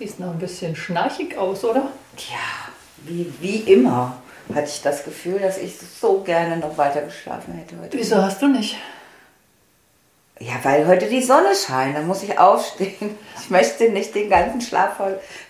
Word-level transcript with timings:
Siehst 0.00 0.18
noch 0.18 0.30
ein 0.30 0.38
bisschen 0.38 0.74
schnarchig 0.74 1.36
aus, 1.36 1.62
oder? 1.62 1.88
Tja, 2.16 2.36
wie, 3.04 3.30
wie 3.40 3.56
immer 3.72 4.16
hatte 4.54 4.66
ich 4.66 4.80
das 4.82 5.04
Gefühl, 5.04 5.38
dass 5.38 5.58
ich 5.58 5.76
so 5.78 6.20
gerne 6.22 6.56
noch 6.56 6.76
weiter 6.78 7.02
geschlafen 7.02 7.52
hätte 7.54 7.76
heute. 7.80 7.96
Wieso 7.98 8.16
hast 8.16 8.40
du 8.40 8.48
nicht? 8.48 8.76
Ja, 10.38 10.54
weil 10.62 10.86
heute 10.86 11.04
die 11.06 11.22
Sonne 11.22 11.48
scheint, 11.54 11.98
dann 11.98 12.06
muss 12.06 12.22
ich 12.22 12.38
aufstehen. 12.38 13.18
Ich 13.42 13.50
möchte 13.50 13.90
nicht 13.90 14.14
den 14.14 14.30
ganzen 14.30 14.60
Schlaf, 14.60 14.92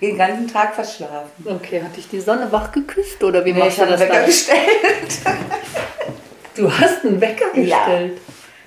den 0.01 0.17
ganzen 0.19 0.49
Tag 0.49 0.75
verschlafen. 0.75 1.31
Okay, 1.45 1.83
hat 1.83 1.95
dich 1.97 2.09
die 2.09 2.21
Sonne 2.21 2.51
wach 2.51 2.73
geküsst 2.73 3.23
oder 3.23 3.45
wie 3.45 3.53
Nee, 3.53 3.59
machst 3.61 3.73
ich 3.73 3.77
du 3.77 3.83
habe 3.83 3.93
das 3.93 4.01
Wecker 4.01 4.15
dann? 4.15 4.27
gestellt. 4.27 5.19
Du 6.57 6.71
hast 6.73 7.05
einen 7.05 7.21
Wecker 7.21 7.57
Ja. 7.57 7.85
gestellt. 7.85 8.21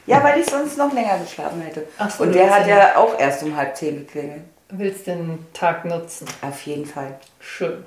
Ja, 0.06 0.24
weil 0.24 0.40
ich 0.40 0.46
sonst 0.50 0.78
noch 0.78 0.94
länger 0.94 1.18
geschlafen 1.20 1.62
hätte. 1.62 1.86
Ach 1.98 2.10
so, 2.10 2.24
Und 2.24 2.34
der 2.34 2.50
hat 2.50 2.68
ja- 2.68 2.78
ja 2.78 2.96
auch 2.98 3.20
erst 3.20 3.44
um 3.44 3.56
halb 3.58 3.76
zehn 3.76 4.06
geklingelt. 4.06 4.44
Willst 4.70 5.08
den 5.08 5.46
Tag 5.54 5.86
nutzen? 5.86 6.28
Auf 6.42 6.62
jeden 6.66 6.86
Fall. 6.86 7.20
Schön. 7.40 7.84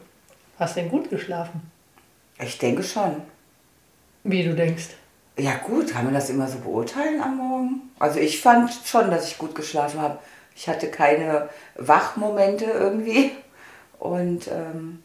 Hast 0.58 0.76
denn 0.76 0.88
gut 0.88 1.10
geschlafen? 1.10 1.70
Ich 2.38 2.58
denke 2.58 2.82
schon. 2.82 3.22
Wie 4.24 4.44
du 4.44 4.54
denkst. 4.54 4.88
Ja 5.38 5.56
gut, 5.56 5.92
kann 5.92 6.04
man 6.04 6.14
das 6.14 6.30
immer 6.30 6.48
so 6.48 6.58
beurteilen 6.58 7.20
am 7.20 7.36
Morgen? 7.36 7.90
Also 7.98 8.20
ich 8.20 8.40
fand 8.40 8.70
schon, 8.84 9.10
dass 9.10 9.28
ich 9.28 9.38
gut 9.38 9.54
geschlafen 9.54 10.00
habe. 10.00 10.18
Ich 10.54 10.68
hatte 10.68 10.90
keine 10.90 11.50
Wachmomente 11.74 12.64
irgendwie. 12.64 13.32
Und 13.98 14.48
ähm, 14.48 15.02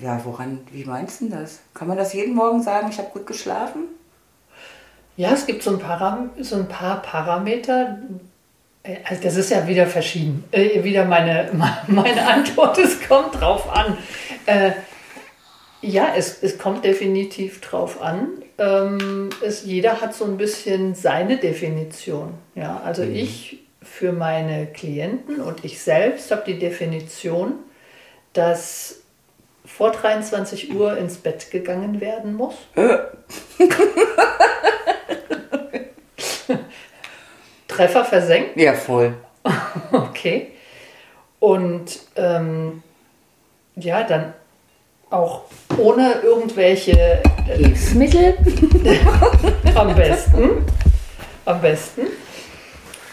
ja, 0.00 0.20
woran, 0.24 0.60
wie 0.72 0.84
meinst 0.84 1.20
du 1.20 1.28
denn 1.28 1.40
das? 1.40 1.60
Kann 1.74 1.88
man 1.88 1.98
das 1.98 2.14
jeden 2.14 2.34
Morgen 2.34 2.62
sagen, 2.62 2.88
ich 2.90 2.98
habe 2.98 3.10
gut 3.10 3.26
geschlafen? 3.26 3.84
Ja, 5.16 5.32
es 5.32 5.46
gibt 5.46 5.62
so 5.62 5.70
ein, 5.70 5.78
Param 5.78 6.30
so 6.40 6.56
ein 6.56 6.68
paar 6.68 7.00
Parameter. 7.00 7.98
Äh, 8.86 8.96
Also 9.04 9.22
das 9.22 9.36
ist 9.36 9.50
ja 9.50 9.66
wieder 9.66 9.86
verschieden. 9.86 10.44
Äh, 10.52 10.82
wieder 10.84 11.04
meine, 11.04 11.50
meine 11.86 12.26
Antwort, 12.26 12.78
es 12.78 13.06
kommt 13.06 13.40
drauf 13.40 13.70
an. 13.70 13.98
Äh, 14.46 14.72
ja, 15.82 16.14
es, 16.16 16.42
es 16.42 16.58
kommt 16.58 16.84
definitiv 16.84 17.60
drauf 17.60 18.00
an. 18.00 18.28
Ähm, 18.58 19.30
es, 19.44 19.64
jeder 19.64 20.00
hat 20.00 20.14
so 20.14 20.24
ein 20.24 20.36
bisschen 20.36 20.94
seine 20.94 21.36
Definition. 21.36 22.34
Ja, 22.54 22.80
also 22.84 23.02
ich 23.02 23.58
für 23.82 24.12
meine 24.12 24.66
Klienten 24.66 25.40
und 25.40 25.64
ich 25.64 25.80
selbst 25.80 26.30
habe 26.30 26.42
die 26.46 26.58
Definition, 26.58 27.54
dass 28.32 29.02
vor 29.64 29.92
23 29.92 30.74
Uhr 30.74 30.96
ins 30.96 31.16
Bett 31.18 31.50
gegangen 31.50 32.00
werden 32.00 32.34
muss. 32.34 32.54
Treffer 37.76 38.04
versenkt. 38.04 38.56
Ja, 38.56 38.72
voll. 38.74 39.14
Okay. 39.92 40.52
Und 41.38 42.00
ähm, 42.16 42.82
ja, 43.76 44.02
dann 44.02 44.32
auch 45.10 45.42
ohne 45.76 46.14
irgendwelche 46.22 47.22
Hilfsmittel? 47.44 48.36
am 49.74 49.94
besten, 49.94 50.64
am 51.44 51.60
besten, 51.60 52.06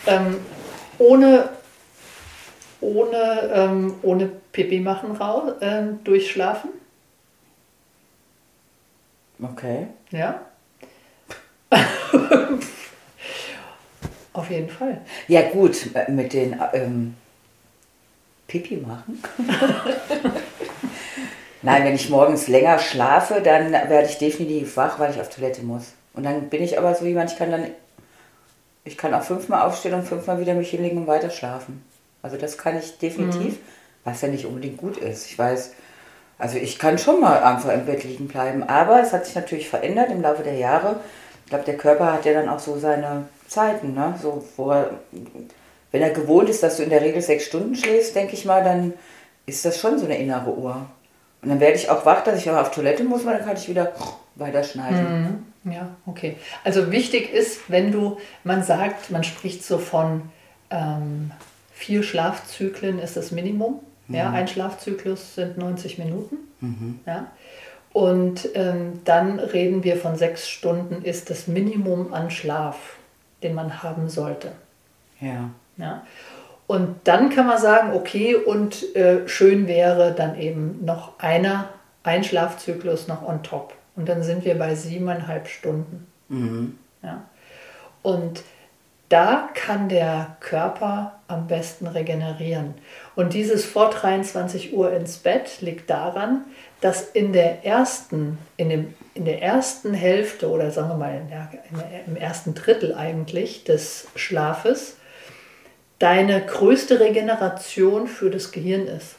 ähm, 0.08 0.38
ohne, 0.98 1.50
ohne, 2.82 3.52
ähm, 3.54 3.96
ohne 4.02 4.32
Pipi 4.52 4.80
machen 4.80 5.16
raus, 5.18 5.54
ähm, 5.62 6.00
durchschlafen. 6.04 6.72
Okay. 9.42 9.88
Ja. 10.12 10.42
Auf 14.34 14.50
jeden 14.50 14.70
Fall. 14.70 15.02
Ja 15.28 15.44
gut, 15.50 15.90
mit 16.08 16.34
den 16.34 16.60
ähm, 16.74 17.16
Pipi 18.48 18.78
machen. 18.78 19.22
Nein, 21.62 21.86
wenn 21.86 21.96
ich 21.96 22.10
morgens 22.10 22.48
länger 22.48 22.78
schlafe, 22.78 23.42
dann 23.42 23.72
werde 23.72 24.08
ich 24.08 24.18
definitiv 24.18 24.76
wach, 24.76 25.00
weil 25.00 25.12
ich 25.12 25.22
auf 25.22 25.30
Toilette 25.30 25.62
muss. 25.64 25.94
Und 26.14 26.24
dann 26.24 26.50
bin 26.50 26.62
ich 26.62 26.78
aber 26.78 26.94
so 26.94 27.06
jemand, 27.06 27.32
ich 27.32 27.38
kann 27.38 27.52
dann, 27.52 27.68
ich 28.84 28.98
kann 28.98 29.14
auch 29.14 29.24
fünfmal 29.24 29.62
aufstehen 29.62 29.94
und 29.94 30.04
fünfmal 30.04 30.40
wieder 30.40 30.56
mich 30.56 30.72
hinlegen 30.72 30.98
und 30.98 31.08
weiter 31.08 31.30
schlafen. 31.30 31.84
Also 32.22 32.38
das 32.38 32.58
kann 32.58 32.78
ich 32.78 32.98
definitiv, 32.98 33.58
was 34.04 34.22
ja 34.22 34.28
nicht 34.28 34.46
unbedingt 34.46 34.78
gut 34.78 34.98
ist. 34.98 35.28
Ich 35.28 35.40
weiß, 35.40 35.74
also 36.38 36.58
ich 36.58 36.80
kann 36.80 36.98
schon 36.98 37.22
mal 37.22 37.42
einfach 37.44 37.72
im 37.72 37.86
Bett 37.86 38.04
liegen 38.04 38.28
bleiben, 38.28 38.64
aber 38.64 39.02
es 39.02 39.14
hat 39.14 39.26
sich 39.26 39.36
natürlich 39.36 39.70
verändert 39.70 40.12
im 40.12 40.22
Laufe 40.22 40.44
der 40.44 40.56
Jahre. 40.56 41.00
Ich 41.54 41.56
glaube, 41.56 41.72
der 41.72 41.78
Körper 41.78 42.12
hat 42.14 42.26
ja 42.26 42.34
dann 42.34 42.50
auch 42.50 42.58
so 42.58 42.80
seine 42.80 43.26
Zeiten, 43.48 43.94
ne? 43.94 44.16
So, 44.20 44.44
wo 44.58 44.72
er, 44.72 44.90
wenn 45.92 46.02
er 46.02 46.10
gewohnt 46.10 46.50
ist, 46.50 46.64
dass 46.64 46.78
du 46.78 46.84
in 46.84 46.90
der 46.90 47.02
Regel 47.02 47.22
sechs 47.22 47.46
Stunden 47.46 47.76
schläfst, 47.76 48.16
denke 48.16 48.34
ich 48.34 48.44
mal, 48.44 48.64
dann 48.64 48.94
ist 49.46 49.64
das 49.64 49.80
schon 49.80 50.00
so 50.00 50.06
eine 50.06 50.18
innere 50.18 50.52
Uhr. 50.52 50.88
Und 51.44 51.50
dann 51.50 51.60
werde 51.60 51.76
ich 51.76 51.92
auch 51.92 52.08
wach, 52.08 52.24
dass 52.24 52.40
ich 52.40 52.50
aber 52.50 52.60
auf 52.60 52.72
Toilette 52.72 53.04
muss, 53.04 53.24
weil 53.24 53.38
dann 53.38 53.46
kann 53.46 53.56
ich 53.56 53.70
wieder 53.70 53.94
weiterschneiden. 54.34 55.46
Ja, 55.66 55.90
okay. 56.08 56.38
Also 56.64 56.90
wichtig 56.90 57.32
ist, 57.32 57.70
wenn 57.70 57.92
du, 57.92 58.18
man 58.44 58.64
sagt, 58.64 59.12
man 59.12 59.24
spricht 59.24 59.64
so 59.64 59.78
von 59.78 60.24
ähm, 60.72 61.30
vier 61.72 62.02
Schlafzyklen 62.02 62.98
ist 62.98 63.16
das 63.16 63.30
Minimum. 63.30 63.80
Ja, 64.08 64.32
ein 64.32 64.48
Schlafzyklus 64.48 65.36
sind 65.36 65.60
90 65.60 66.00
Minuten. 66.00 66.38
Ja. 67.06 67.28
Und 67.94 68.50
ähm, 68.56 69.02
dann 69.06 69.40
reden 69.40 69.84
wir 69.84 69.98
von 69.98 70.16
sechs 70.16 70.50
Stunden 70.50 71.04
ist 71.04 71.30
das 71.30 71.48
Minimum 71.48 72.14
an 72.14 72.32
Schlaf, 72.32 72.98
den 73.44 73.54
man 73.54 73.84
haben 73.84 74.10
sollte. 74.10 74.52
Ja. 75.22 75.52
Ja. 75.78 76.06
Und 76.66 76.96
dann 77.04 77.30
kann 77.30 77.46
man 77.46 77.60
sagen, 77.60 77.94
okay, 77.94 78.36
und 78.36 78.96
äh, 78.96 79.28
schön 79.28 79.68
wäre 79.68 80.14
dann 80.14 80.40
eben 80.40 80.84
noch 80.84 81.20
einer, 81.20 81.70
ein 82.04 82.24
Schlafzyklus 82.24 83.08
noch 83.08 83.28
on 83.28 83.44
top. 83.44 83.76
Und 83.96 84.10
dann 84.10 84.24
sind 84.24 84.44
wir 84.44 84.58
bei 84.58 84.74
siebeneinhalb 84.74 85.48
Stunden. 85.48 86.08
Ja. 87.04 87.24
Und 88.02 88.44
da 89.14 89.48
kann 89.54 89.90
der 89.90 90.38
Körper 90.40 91.20
am 91.28 91.46
besten 91.46 91.86
regenerieren. 91.86 92.74
Und 93.16 93.34
dieses 93.34 93.64
vor 93.64 93.92
23 93.92 94.74
Uhr 94.74 94.92
ins 94.92 95.18
Bett 95.18 95.62
liegt 95.62 95.92
daran, 95.92 96.46
dass 96.82 97.12
in 97.12 97.32
der 97.32 97.64
ersten, 97.64 98.40
in, 98.58 98.70
dem, 98.70 98.94
in 99.14 99.26
der 99.26 99.44
ersten 99.44 99.94
Hälfte 99.94 100.50
oder 100.50 100.72
sagen 100.72 100.90
wir 100.90 100.96
mal 100.96 101.16
in 101.16 101.30
der, 101.30 101.48
in 101.70 101.78
der, 101.78 102.06
im 102.08 102.16
ersten 102.16 102.56
Drittel 102.56 102.96
eigentlich 102.96 103.64
des 103.64 104.08
Schlafes 104.16 104.98
deine 106.00 106.44
größte 106.44 107.00
Regeneration 107.00 108.08
für 108.08 108.32
das 108.32 108.52
Gehirn 108.52 108.88
ist. 108.88 109.18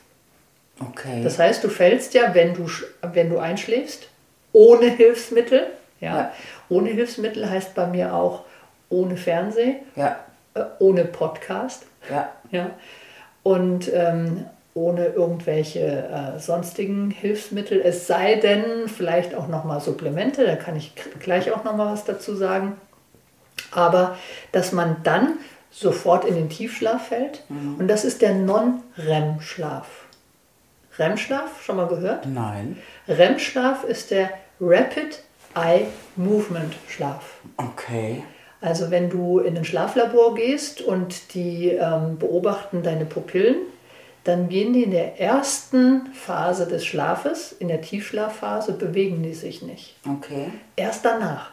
Okay. 0.80 1.22
Das 1.22 1.38
heißt, 1.38 1.62
du 1.62 1.68
fällst 1.68 2.14
ja, 2.14 2.34
wenn 2.34 2.54
du, 2.54 2.68
wenn 3.00 3.30
du 3.30 3.38
einschläfst, 3.38 4.08
ohne 4.52 4.86
Hilfsmittel. 4.86 5.68
Ja. 6.00 6.16
Ja. 6.16 6.32
Ohne 6.68 6.90
Hilfsmittel 6.90 7.48
heißt 7.48 7.76
bei 7.76 7.86
mir 7.86 8.12
auch 8.12 8.42
ohne 8.94 9.16
Fernseh, 9.16 9.76
ja, 9.96 10.16
äh, 10.54 10.62
ohne 10.78 11.04
Podcast. 11.04 11.86
ja. 12.10 12.30
Ja. 12.50 12.70
Und 13.42 13.92
ähm, 13.92 14.46
ohne 14.74 15.06
irgendwelche 15.06 15.80
äh, 15.80 16.38
sonstigen 16.40 17.10
Hilfsmittel. 17.10 17.80
Es 17.80 18.06
sei 18.06 18.36
denn, 18.36 18.88
vielleicht 18.88 19.34
auch 19.34 19.46
nochmal 19.46 19.80
Supplemente, 19.80 20.44
da 20.44 20.56
kann 20.56 20.76
ich 20.76 20.92
gleich 21.20 21.52
auch 21.52 21.62
nochmal 21.62 21.92
was 21.92 22.04
dazu 22.04 22.34
sagen. 22.34 22.76
Aber 23.70 24.16
dass 24.52 24.72
man 24.72 24.96
dann 25.04 25.34
sofort 25.70 26.24
in 26.24 26.34
den 26.34 26.48
Tiefschlaf 26.48 27.08
fällt 27.08 27.42
und 27.78 27.88
das 27.88 28.04
ist 28.04 28.22
der 28.22 28.34
Non-REM-Schlaf. 28.34 29.86
REM-Schlaf, 30.98 31.62
schon 31.62 31.76
mal 31.76 31.88
gehört? 31.88 32.26
Nein. 32.26 32.78
REM-Schlaf 33.08 33.82
ist 33.84 34.10
der 34.12 34.30
Rapid 34.60 35.22
Eye 35.56 35.86
Movement 36.16 36.74
Schlaf. 36.88 37.38
Okay. 37.56 38.22
Also 38.64 38.90
wenn 38.90 39.10
du 39.10 39.40
in 39.40 39.58
ein 39.58 39.64
Schlaflabor 39.66 40.34
gehst 40.34 40.80
und 40.80 41.34
die 41.34 41.68
ähm, 41.68 42.16
beobachten 42.16 42.82
deine 42.82 43.04
Pupillen, 43.04 43.56
dann 44.24 44.48
gehen 44.48 44.72
die 44.72 44.84
in 44.84 44.90
der 44.90 45.20
ersten 45.20 46.06
Phase 46.14 46.66
des 46.66 46.86
Schlafes, 46.86 47.52
in 47.52 47.68
der 47.68 47.82
Tiefschlafphase, 47.82 48.72
bewegen 48.72 49.22
die 49.22 49.34
sich 49.34 49.60
nicht. 49.60 49.96
Okay. 50.08 50.46
Erst 50.76 51.04
danach. 51.04 51.50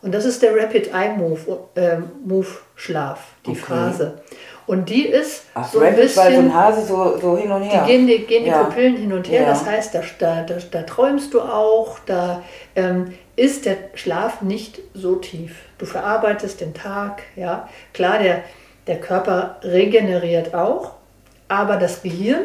Und 0.00 0.14
das 0.14 0.24
ist 0.24 0.40
der 0.40 0.56
Rapid 0.56 0.94
Eye 0.94 1.14
Move, 1.18 1.58
äh, 1.74 1.98
Move 2.24 2.48
Schlaf, 2.74 3.34
die 3.44 3.50
Okay. 3.50 3.60
Phase. 3.60 4.22
Und 4.66 4.88
die 4.88 5.06
ist 5.06 5.44
Ach, 5.54 5.68
so 5.70 5.78
ein 5.78 5.94
Rapid, 5.94 5.98
weil 5.98 6.08
so 6.08 6.20
ein 6.20 6.44
bisschen. 6.44 6.54
Hase 6.54 6.86
so, 6.86 7.18
so 7.20 7.36
hin 7.38 7.50
und 7.52 7.62
her. 7.62 7.84
Die 7.84 7.90
gehen 7.92 8.06
die, 8.06 8.18
gehen 8.26 8.44
die 8.44 8.50
Ja. 8.50 8.64
Pupillen 8.64 8.96
hin 8.96 9.12
und 9.12 9.28
her, 9.28 9.42
Ja. 9.42 9.48
das 9.48 9.64
heißt, 9.64 9.94
da, 9.94 10.02
da, 10.18 10.44
da, 10.70 10.82
träumst 10.82 11.32
du 11.34 11.40
auch, 11.40 11.98
da 12.06 12.42
ähm, 12.74 13.14
ist 13.36 13.64
der 13.64 13.76
Schlaf 13.94 14.42
nicht 14.42 14.80
so 14.92 15.16
tief. 15.16 15.56
Du 15.78 15.86
verarbeitest 15.86 16.60
den 16.60 16.74
Tag, 16.74 17.22
ja. 17.36 17.68
Klar, 17.92 18.18
der, 18.18 18.42
der 18.88 18.98
Körper 19.00 19.56
regeneriert 19.62 20.52
auch, 20.54 20.92
aber 21.48 21.76
das 21.76 22.02
Gehirn 22.02 22.42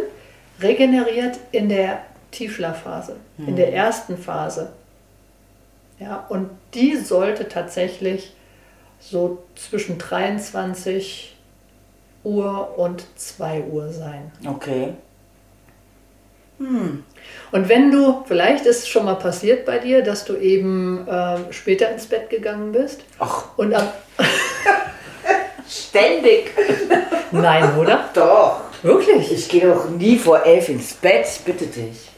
regeneriert 0.62 1.40
in 1.52 1.70
der 1.70 2.04
Tiefschlafphase, 2.30 3.16
in 3.40 3.48
Hm. 3.48 3.56
der 3.56 3.74
ersten 3.74 4.18
Phase. 4.18 4.72
Ja, 6.00 6.26
und 6.30 6.50
die 6.76 6.96
sollte 6.98 7.48
tatsächlich 7.48 8.34
so 9.00 9.40
zwischen 9.56 9.98
23 9.98 11.36
Uhr 12.24 12.78
und 12.78 13.04
2 13.16 13.64
Uhr 13.64 13.90
sein. 13.90 14.32
Okay. 14.48 14.94
Und 17.52 17.70
wenn 17.70 17.92
du, 17.92 18.24
vielleicht 18.28 18.66
ist 18.66 18.80
es 18.80 18.88
schon 18.88 19.06
mal 19.06 19.16
passiert 19.16 19.66
bei 19.66 19.80
dir, 19.80 20.04
dass 20.04 20.26
du 20.26 20.36
eben 20.36 21.08
ähm, 21.10 21.46
später 21.50 21.92
ins 21.92 22.06
Bett 22.06 22.30
gegangen 22.30 22.72
bist 22.72 23.02
Ach, 23.20 23.58
und 23.58 23.74
am. 23.74 23.88
ständig. 25.68 26.52
Nein, 27.32 27.78
oder? 27.78 28.10
Doch. 28.14 28.62
Wirklich? 28.84 29.32
Ich 29.32 29.48
gehe 29.48 29.68
doch 29.68 29.90
nie 29.90 30.18
vor 30.18 30.44
elf 30.44 30.70
ins 30.70 30.94
Bett, 30.94 31.28
bitte 31.46 31.68
dich. 31.68 32.10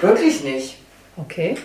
Wirklich 0.00 0.42
nicht. 0.42 0.76
Okay. 1.16 1.56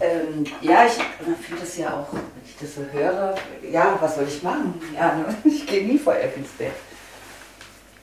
Ähm, 0.00 0.44
ja, 0.60 0.86
ich 0.86 0.92
finde 0.92 1.60
das 1.60 1.76
ja 1.76 1.88
auch, 1.88 2.12
wenn 2.12 2.20
ich 2.44 2.56
das 2.60 2.74
so 2.74 2.82
höre, 2.92 3.34
ja, 3.70 3.96
was 4.00 4.16
soll 4.16 4.26
ich 4.28 4.42
machen? 4.42 4.80
Ja, 4.94 5.14
ne? 5.14 5.34
ich 5.44 5.66
gehe 5.66 5.86
nie 5.86 5.98
vor 5.98 6.14
elf 6.14 6.36
ins 6.36 6.50
Bett. 6.50 6.72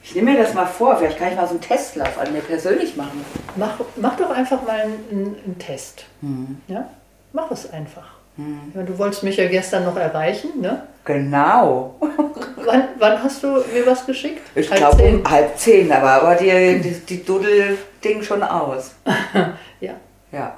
Ich 0.02 0.14
nehme 0.14 0.32
mir 0.32 0.42
das 0.42 0.54
mal 0.54 0.66
vor, 0.66 0.96
vielleicht 0.96 1.18
kann 1.18 1.30
ich 1.30 1.36
mal 1.36 1.46
so 1.46 1.52
einen 1.52 1.60
Testlauf 1.60 2.16
an 2.18 2.32
mir 2.32 2.40
persönlich 2.40 2.96
machen. 2.96 3.24
Mach, 3.56 3.80
mach 3.96 4.16
doch 4.16 4.30
einfach 4.30 4.64
mal 4.64 4.82
einen, 4.82 5.36
einen 5.44 5.56
Test. 5.58 6.04
Ja? 6.68 6.88
Mach 7.32 7.50
es 7.50 7.72
einfach. 7.72 8.16
Ja, 8.74 8.82
du 8.82 8.98
wolltest 8.98 9.22
mich 9.22 9.38
ja 9.38 9.48
gestern 9.48 9.84
noch 9.84 9.96
erreichen, 9.96 10.60
ne? 10.60 10.86
Genau. 11.04 11.94
Wann, 12.64 12.88
wann 12.98 13.22
hast 13.22 13.42
du 13.44 13.46
mir 13.46 13.86
was 13.86 14.04
geschickt? 14.04 14.42
Ich 14.56 14.68
glaube 14.68 15.00
um 15.02 15.30
halb 15.30 15.56
zehn, 15.56 15.90
aber, 15.92 16.10
aber 16.10 16.34
die, 16.34 16.80
die, 16.80 16.98
die 17.08 17.24
Duddel-Ding 17.24 18.22
schon 18.22 18.42
aus. 18.42 18.94
Ja. 19.80 19.94
Ja. 20.32 20.54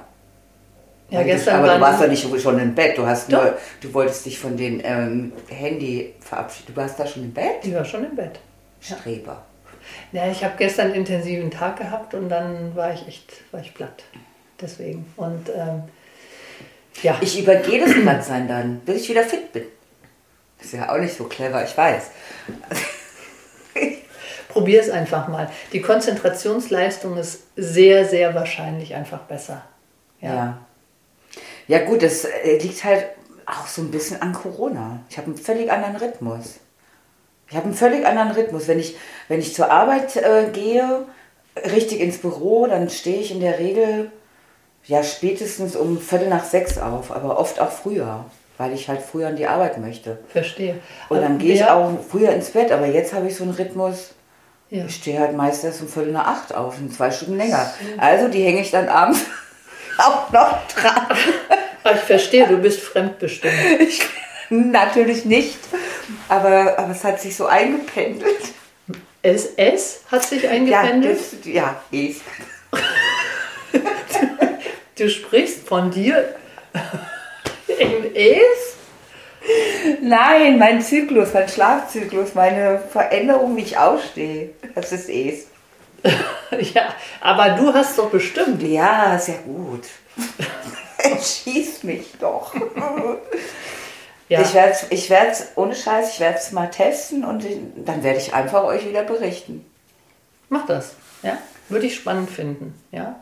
Ja, 1.09 1.23
gestern 1.23 1.55
aber 1.63 1.75
du 1.75 1.81
warst 1.81 2.01
doch 2.01 2.07
nicht 2.07 2.41
schon 2.41 2.59
im 2.59 2.75
Bett. 2.75 2.97
Du 2.97 3.05
hast 3.05 3.29
nur, 3.29 3.57
du 3.81 3.93
wolltest 3.93 4.25
dich 4.25 4.37
von 4.37 4.55
dem 4.55 4.79
ähm, 4.83 5.33
Handy 5.47 6.13
verabschieden. 6.19 6.73
Du 6.73 6.81
warst 6.81 6.99
da 6.99 7.07
schon 7.07 7.23
im 7.23 7.33
Bett? 7.33 7.63
Die 7.63 7.73
war 7.73 7.83
schon 7.83 8.05
im 8.05 8.15
Bett. 8.15 8.39
Streber. 8.79 9.43
Ja, 10.11 10.29
ich 10.29 10.43
habe 10.43 10.53
gestern 10.57 10.87
einen 10.87 10.95
intensiven 10.95 11.49
Tag 11.49 11.77
gehabt 11.77 12.13
und 12.13 12.29
dann 12.29 12.75
war 12.75 12.93
ich 12.93 13.07
echt, 13.07 13.31
war 13.51 13.59
ich 13.59 13.73
platt. 13.73 14.03
Deswegen. 14.61 15.05
Und 15.15 15.49
ähm, 15.49 15.83
ja, 17.01 17.17
Ich 17.21 17.39
übergehe 17.39 17.79
das 17.83 17.93
Plattsein 17.93 18.47
dann, 18.47 18.79
bis 18.81 19.01
ich 19.03 19.09
wieder 19.09 19.23
fit 19.23 19.51
bin. 19.51 19.63
Ist 20.61 20.73
ja 20.73 20.93
auch 20.93 20.97
nicht 20.97 21.15
so 21.15 21.23
clever, 21.23 21.63
ich 21.63 21.75
weiß. 21.75 22.11
probier 24.49 24.81
es 24.81 24.89
einfach 24.89 25.27
mal. 25.29 25.49
Die 25.71 25.81
Konzentrationsleistung 25.81 27.15
ist 27.17 27.43
sehr, 27.55 28.05
sehr 28.05 28.35
wahrscheinlich 28.35 28.93
einfach 28.95 29.19
besser. 29.19 29.63
Ja. 30.19 30.33
Ja. 30.33 30.57
Ja, 31.69 31.79
gut, 31.85 32.01
das 32.01 32.25
äh, 32.25 32.57
liegt 32.57 32.83
halt 32.83 33.05
auch 33.45 33.67
so 33.67 33.81
ein 33.83 33.91
bisschen 33.91 34.21
an 34.21 34.33
Corona. 34.33 34.99
Ich 35.09 35.17
habe 35.17 35.27
einen 35.27 35.37
völlig 35.37 35.71
anderen 35.71 35.95
Rhythmus. 35.95 36.55
Ich 37.47 37.55
habe 37.55 37.65
einen 37.67 37.75
völlig 37.75 38.05
anderen 38.05 38.31
Rhythmus. 38.31 38.67
Wenn 38.67 38.79
ich, 38.79 38.97
wenn 39.27 39.39
ich 39.39 39.53
zur 39.53 39.71
Arbeit 39.71 40.15
äh, 40.17 40.49
gehe, 40.51 41.05
richtig 41.71 41.99
ins 42.01 42.17
Büro, 42.17 42.65
dann 42.67 42.89
stehe 42.89 43.19
ich 43.21 43.31
in 43.31 43.39
der 43.39 43.59
Regel 43.59 44.11
ja 44.85 45.03
spätestens 45.03 45.75
um 45.75 45.99
Viertel 46.01 46.29
nach 46.29 46.43
sechs 46.43 46.79
auf, 46.79 47.11
aber 47.11 47.37
oft 47.37 47.59
auch 47.59 47.71
früher, 47.71 48.25
weil 48.57 48.73
ich 48.73 48.87
halt 48.89 49.01
früher 49.01 49.27
an 49.27 49.35
die 49.35 49.45
Arbeit 49.47 49.77
möchte. 49.77 50.17
Verstehe. 50.29 50.79
Und 51.09 51.17
dann 51.21 51.33
Aber 51.33 51.37
gehe 51.43 51.53
ich 51.53 51.65
auch 51.65 51.91
früher 52.09 52.31
ins 52.31 52.49
Bett, 52.49 52.71
aber 52.71 52.87
jetzt 52.87 53.13
habe 53.13 53.27
ich 53.27 53.35
so 53.35 53.43
einen 53.43 53.53
Rhythmus, 53.53 54.11
Ja. 54.71 54.85
ich 54.85 54.95
stehe 54.95 55.19
halt 55.19 55.35
meist 55.35 55.63
erst 55.63 55.81
um 55.81 55.87
Viertel 55.87 56.13
nach 56.13 56.25
acht 56.27 56.55
auf, 56.55 56.79
und 56.79 56.91
zwei 56.93 57.11
Stunden 57.11 57.37
länger. 57.37 57.71
Also 57.97 58.27
die 58.27 58.43
hänge 58.43 58.61
ich 58.61 58.71
dann 58.71 58.87
abends 58.89 59.19
auch 59.99 60.31
noch 60.31 60.67
dran. 60.67 61.07
Ich 61.85 61.99
verstehe, 62.01 62.47
du 62.47 62.57
bist 62.57 62.79
fremdbestimmt. 62.81 63.53
Ich, 63.79 64.01
natürlich 64.49 65.25
nicht, 65.25 65.59
aber, 66.27 66.77
aber 66.79 66.91
es 66.91 67.03
hat 67.03 67.21
sich 67.21 67.35
so 67.35 67.45
eingependelt. 67.45 68.35
Es, 69.21 70.01
hat 70.11 70.23
sich 70.25 70.43
Ja, 70.43 70.49
eingependelt. 70.49 71.19
das, 71.19 71.45
ja, 71.45 71.81
es. 71.91 72.17
Du 74.97 75.09
sprichst 75.09 75.65
von 75.67 75.91
dir 75.91 76.35
im 77.67 78.13
Es? 78.13 78.75
Nein, 80.01 80.57
mein 80.59 80.81
Zyklus, 80.81 81.33
mein 81.33 81.47
Schlafzyklus, 81.47 82.33
meine 82.33 82.79
Veränderung, 82.91 83.55
wie 83.55 83.61
ich 83.61 83.77
ausstehe, 83.77 84.49
das 84.75 84.91
ist 84.91 85.09
es. 85.09 85.47
Ja, 86.73 86.93
aber 87.21 87.51
du 87.51 87.71
hast 87.73 87.97
doch 87.97 88.09
bestimmt. 88.09 88.61
Ja, 88.63 89.15
ja 89.15 89.33
gut. 89.45 89.83
Schieß 91.21 91.83
mich 91.83 92.05
doch. 92.19 92.53
Ja, 94.27 94.41
Ich 94.41 94.53
werde 94.53 94.71
es, 94.71 94.85
ich 94.89 95.09
werd's, 95.09 95.47
ohne 95.55 95.75
Scheiß, 95.75 96.13
ich 96.13 96.19
werde 96.19 96.37
es 96.37 96.51
mal 96.51 96.69
testen 96.69 97.23
und 97.25 97.43
dann 97.77 98.03
werde 98.03 98.19
ich 98.19 98.33
einfach 98.33 98.63
euch 98.63 98.87
wieder 98.87 99.03
berichten. 99.03 99.65
mach 100.49 100.65
das. 100.65 100.93
Ja, 101.23 101.37
würde 101.69 101.87
ich 101.87 101.95
spannend 101.95 102.29
finden. 102.29 102.73
Ja. 102.91 103.15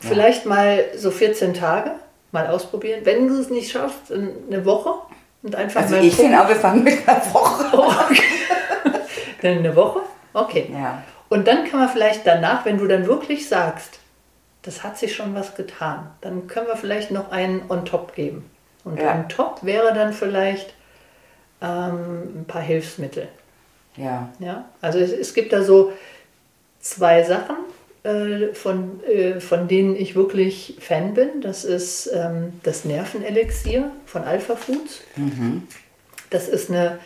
Vielleicht 0.00 0.46
mal 0.46 0.84
so 0.96 1.10
14 1.10 1.54
Tage 1.54 1.92
mal 2.30 2.46
ausprobieren. 2.46 3.00
Wenn 3.04 3.26
du 3.28 3.40
es 3.40 3.50
nicht 3.50 3.72
schaffst, 3.72 4.10
in 4.10 4.30
eine 4.50 4.64
Woche 4.64 4.94
und 5.42 5.54
einfach 5.56 5.80
Also 5.82 5.96
mal 5.96 6.04
ich 6.04 6.14
finde 6.14 6.40
auch, 6.40 6.48
wir 6.48 6.56
fangen 6.56 6.84
mit 6.84 7.08
einer 7.08 7.34
Woche. 7.34 7.64
Okay. 8.10 8.22
Dann 9.42 9.58
eine 9.58 9.74
Woche? 9.76 10.00
Okay. 10.34 10.70
Ja. 10.72 11.02
Und 11.28 11.46
dann 11.46 11.64
kann 11.64 11.80
man 11.80 11.88
vielleicht 11.88 12.26
danach, 12.26 12.64
wenn 12.64 12.78
du 12.78 12.86
dann 12.86 13.06
wirklich 13.06 13.48
sagst, 13.48 13.97
das 14.68 14.82
hat 14.82 14.98
sich 14.98 15.16
schon 15.16 15.34
was 15.34 15.54
getan, 15.54 16.10
dann 16.20 16.46
können 16.46 16.66
wir 16.66 16.76
vielleicht 16.76 17.10
noch 17.10 17.30
einen 17.30 17.62
on 17.70 17.86
top 17.86 18.14
geben. 18.14 18.44
Und 18.84 19.00
Ja. 19.00 19.14
on 19.14 19.26
top 19.30 19.60
wäre 19.64 19.94
dann 19.94 20.12
vielleicht 20.12 20.74
ähm, 21.62 22.40
ein 22.40 22.44
paar 22.46 22.60
Hilfsmittel. 22.60 23.28
Ja. 23.96 24.28
Ja? 24.40 24.66
Also 24.82 24.98
es, 24.98 25.10
es 25.10 25.32
gibt 25.32 25.54
da 25.54 25.62
so 25.62 25.92
zwei 26.80 27.22
Sachen, 27.22 27.56
äh, 28.02 28.52
von, 28.52 29.02
äh, 29.04 29.40
von 29.40 29.68
denen 29.68 29.96
ich 29.96 30.14
wirklich 30.14 30.76
Fan 30.80 31.14
bin. 31.14 31.40
Das 31.40 31.64
ist 31.64 32.06
ähm, 32.14 32.60
das 32.62 32.84
Nervenelixier 32.84 33.90
von 34.04 34.22
Alpha 34.24 34.54
Foods. 34.54 35.00
Das 36.28 36.46
ist 36.46 36.68
eine, 36.70 36.98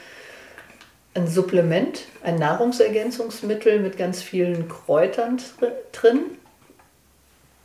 ein 1.14 1.28
Supplement, 1.28 2.02
ein 2.24 2.36
Nahrungsergänzungsmittel 2.40 3.78
mit 3.78 3.96
ganz 3.96 4.20
vielen 4.20 4.68
Kräutern 4.68 5.38
dr- 5.60 5.70
drin, 5.92 6.18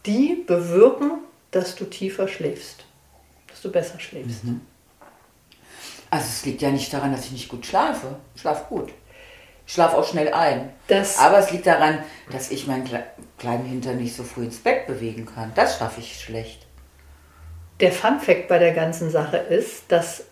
die 0.08 0.44
bewirken, 0.48 1.12
dass 1.52 1.76
du 1.76 1.86
tiefer 1.86 2.28
schläfst, 2.28 2.86
dass 3.48 3.62
du 3.62 3.72
besser 3.72 4.00
schläfst. 4.00 4.42
Also 6.10 6.26
es 6.28 6.46
liegt 6.46 6.62
ja 6.62 6.72
nicht 6.72 6.92
daran, 6.94 7.12
dass 7.12 7.26
ich 7.26 7.32
nicht 7.34 7.50
gut 7.50 7.66
schlafe. 7.66 8.16
Ich 8.36 8.42
schlafe 8.42 8.66
gut. 8.70 8.90
Ich 9.66 9.74
schlafe 9.74 9.98
auch 9.98 10.08
schnell 10.08 10.34
ein. 10.34 10.70
Das- 10.88 11.18
Aber 11.20 11.40
es 11.40 11.52
liegt 11.52 11.68
daran, 11.68 12.00
dass 12.32 12.52
ich 12.52 12.68
meinen 12.68 12.86
Kle 12.86 13.04
kleinen 13.38 13.66
Hintern 13.66 13.98
nicht 13.98 14.16
so 14.16 14.24
früh 14.24 14.46
ins 14.46 14.58
Bett 14.58 14.88
bewegen 14.88 15.26
kann. 15.26 15.52
Das 15.56 15.78
schaffe 15.78 16.00
ich 16.00 16.20
schlecht. 16.22 16.66
Der 17.82 17.92
Fun 17.92 18.20
Fact 18.20 18.48
bei 18.48 18.58
der 18.58 18.74
ganzen 18.74 19.10
Sache 19.12 19.38
ist, 19.38 19.84
dass 19.92 20.24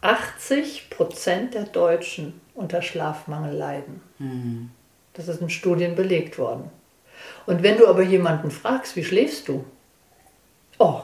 80 0.00 0.88
Prozent 0.88 1.54
der 1.54 1.64
Deutschen 1.64 2.40
unter 2.54 2.80
Schlafmangel 2.80 3.54
leiden. 3.54 4.70
Das 5.14 5.28
ist 5.28 5.40
in 5.42 5.50
Studien 5.50 5.94
belegt 5.96 6.38
worden. 6.38 6.70
Und 7.46 7.62
wenn 7.62 7.78
du 7.78 7.86
aber 7.86 8.02
jemanden 8.02 8.50
fragst, 8.50 8.96
wie 8.96 9.04
schläfst 9.04 9.48
du? 9.48 9.64
Oh, 10.78 11.00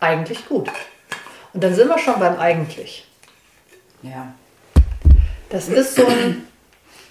eigentlich 0.00 0.46
gut. 0.48 0.68
Und 1.52 1.62
dann 1.62 1.74
sind 1.74 1.88
wir 1.88 1.98
schon 1.98 2.18
beim 2.18 2.38
eigentlich. 2.38 3.06
Ja. 4.02 4.34
Das 5.50 5.68
ist 5.68 5.96
so 5.96 6.06
ein, 6.06 6.46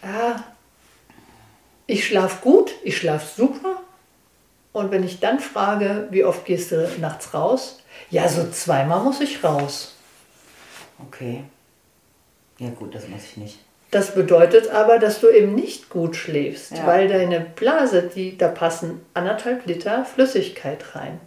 ja, 0.03 0.43
ich 1.85 2.07
schlafe 2.07 2.41
gut, 2.41 2.71
ich 2.83 2.97
schlafe 2.97 3.27
super. 3.35 3.81
Und 4.73 4.91
wenn 4.91 5.03
ich 5.03 5.19
dann 5.19 5.39
frage, 5.39 6.07
wie 6.11 6.23
oft 6.23 6.45
gehst 6.45 6.71
du 6.71 6.89
nachts 6.99 7.33
raus? 7.33 7.79
Ja, 8.09 8.27
so 8.27 8.49
zweimal 8.49 9.03
muss 9.03 9.21
ich 9.21 9.43
raus. 9.43 9.95
Okay. 11.07 11.43
Ja 12.57 12.69
gut, 12.69 12.95
das 12.95 13.07
muss 13.07 13.23
ich 13.23 13.37
nicht. 13.37 13.59
Das 13.91 14.15
bedeutet 14.15 14.69
aber, 14.71 14.99
dass 14.99 15.19
du 15.19 15.29
eben 15.29 15.53
nicht 15.53 15.89
gut 15.89 16.15
schläfst, 16.15 16.71
Ja. 16.71 16.87
weil 16.87 17.07
deine 17.09 17.41
Blase, 17.41 18.03
die, 18.03 18.37
da 18.37 18.47
passen 18.47 19.01
anderthalb 19.13 19.65
Liter 19.65 20.05
Flüssigkeit 20.05 20.95
rein. 20.95 21.19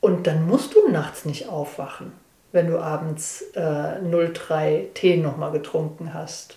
Und 0.00 0.26
dann 0.26 0.46
musst 0.46 0.74
du 0.74 0.88
nachts 0.90 1.24
nicht 1.24 1.48
aufwachen, 1.48 2.12
wenn 2.52 2.66
du 2.70 2.78
abends 2.78 3.42
äh, 3.54 3.60
0,3 3.60 4.92
Tee 4.92 5.16
nochmal 5.16 5.50
getrunken 5.52 6.12
hast. 6.12 6.56